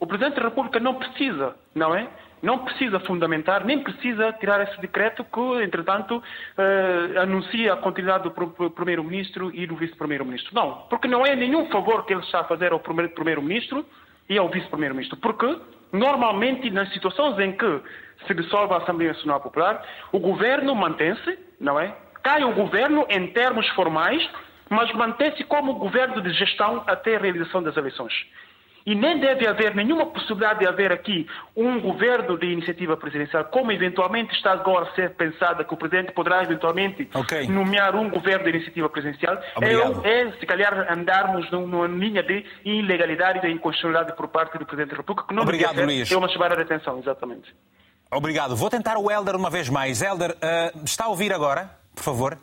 [0.00, 2.08] O Presidente da República não precisa, não é?
[2.42, 8.70] Não precisa fundamentar, nem precisa tirar esse decreto que, entretanto, uh, anuncia a continuidade do
[8.70, 10.54] Primeiro-Ministro e do Vice-Primeiro-Ministro.
[10.54, 13.84] Não, porque não é nenhum favor que ele está a fazer ao Primeiro-Ministro
[14.28, 15.18] e ao Vice-Primeiro-Ministro.
[15.18, 15.58] Porque,
[15.92, 17.80] normalmente, nas situações em que
[18.26, 19.82] se dissolve a Assembleia Nacional Popular,
[20.12, 21.94] o governo mantém-se, não é?
[22.22, 24.28] Cai o governo em termos formais,
[24.68, 28.12] mas mantém-se como governo de gestão até a realização das eleições.
[28.88, 33.70] E nem deve haver nenhuma possibilidade de haver aqui um governo de iniciativa presidencial, como
[33.70, 37.46] eventualmente está agora a ser pensada, que o Presidente poderá eventualmente okay.
[37.48, 39.38] nomear um governo de iniciativa presidencial.
[39.60, 44.64] É, é, se calhar, andarmos numa linha de ilegalidade e de inconstitucionalidade por parte do
[44.64, 46.10] Presidente da República, que não Obrigado, deve Luís.
[46.10, 47.54] é uma chamada de atenção, exatamente.
[48.10, 48.56] Obrigado.
[48.56, 50.00] Vou tentar o Helder uma vez mais.
[50.00, 52.38] Helder, uh, está a ouvir agora, por favor?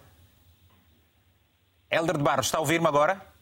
[1.90, 3.34] Helder de Barros, está a ouvir-me agora?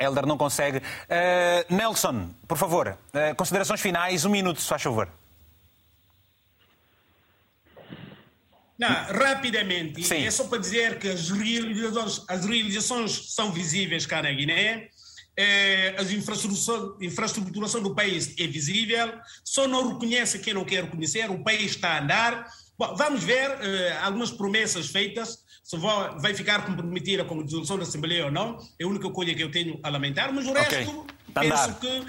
[0.00, 0.78] Helder não consegue.
[0.78, 5.08] Uh, Nelson, por favor, uh, considerações finais, um minuto, se faz favor.
[8.78, 10.24] Não, rapidamente, Sim.
[10.24, 14.88] é só para dizer que as realizações, as realizações são visíveis cá na Guiné,
[15.36, 19.12] eh, a infraestruturação, infraestruturação do país é visível,
[19.44, 22.46] só não reconhece quem não quer reconhecer, o país está a andar.
[22.78, 23.50] Bom, vamos ver
[24.00, 28.82] algumas promessas feitas, se vai ficar comprometida com a dissolução da Assembleia ou não, é
[28.82, 31.48] a única coisa que eu tenho a lamentar, mas o resto okay.
[31.48, 32.04] penso que uh,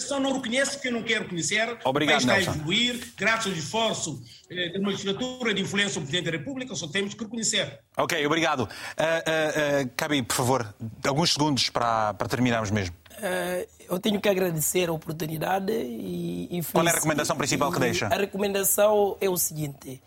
[0.00, 1.78] só não reconhece quem não quer reconhecer.
[1.84, 4.20] Obrigado, o país está a evoluir, graças ao esforço
[4.50, 7.78] eh, de uma legislatura de influência do Presidente da República, só temos que reconhecer.
[7.96, 8.62] Ok, obrigado.
[8.62, 10.74] Uh, uh, uh, Cabi, por favor,
[11.06, 12.96] alguns segundos para, para terminarmos mesmo.
[13.12, 17.78] Uh, eu tenho que agradecer a oportunidade e, e Qual é a recomendação principal que
[17.78, 18.08] deixa?
[18.08, 20.02] A recomendação é o seguinte: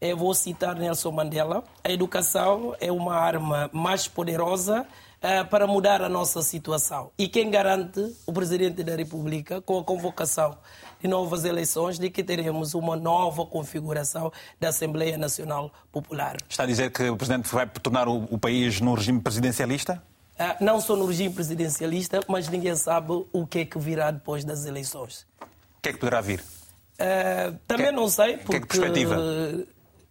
[0.00, 1.62] eu vou citar Nelson Mandela.
[1.84, 4.86] A educação é uma arma mais poderosa
[5.18, 7.10] uh, para mudar a nossa situação.
[7.18, 10.56] E quem garante o Presidente da República com a convocação
[11.02, 16.36] de novas eleições de que teremos uma nova configuração da Assembleia Nacional Popular.
[16.48, 20.02] Está a dizer que o Presidente vai tornar o, o país num regime presidencialista?
[20.38, 24.44] Uh, não só no regime presidencialista, mas ninguém sabe o que é que virá depois
[24.44, 25.26] das eleições.
[25.42, 26.40] O que é que poderá vir?
[26.40, 28.52] Uh, também que, não sei, porque...
[28.52, 29.16] Que é que perspectiva?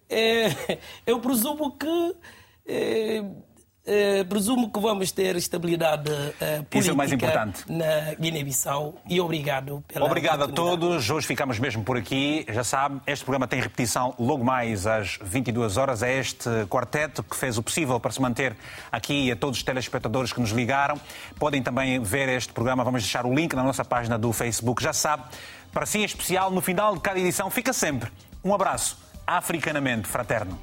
[0.10, 2.15] É, eu presumo que.
[2.65, 3.23] É,
[3.86, 7.64] é, presumo que vamos ter estabilidade uh, política Isso é mais importante.
[7.68, 11.10] na Guiné-Bissau e obrigado pela Obrigado a todos.
[11.10, 12.45] Hoje ficamos mesmo por aqui.
[12.49, 16.03] Já sabe, este programa tem repetição logo mais às 22 horas.
[16.03, 18.56] É este quarteto que fez o possível para se manter
[18.91, 20.99] aqui a todos os telespectadores que nos ligaram.
[21.40, 22.84] Podem também ver este programa.
[22.84, 24.84] Vamos deixar o link na nossa página do Facebook.
[24.84, 25.23] Já sabe,
[25.72, 28.11] para si em especial, no final de cada edição, fica sempre
[28.44, 30.60] um abraço africanamente fraterno.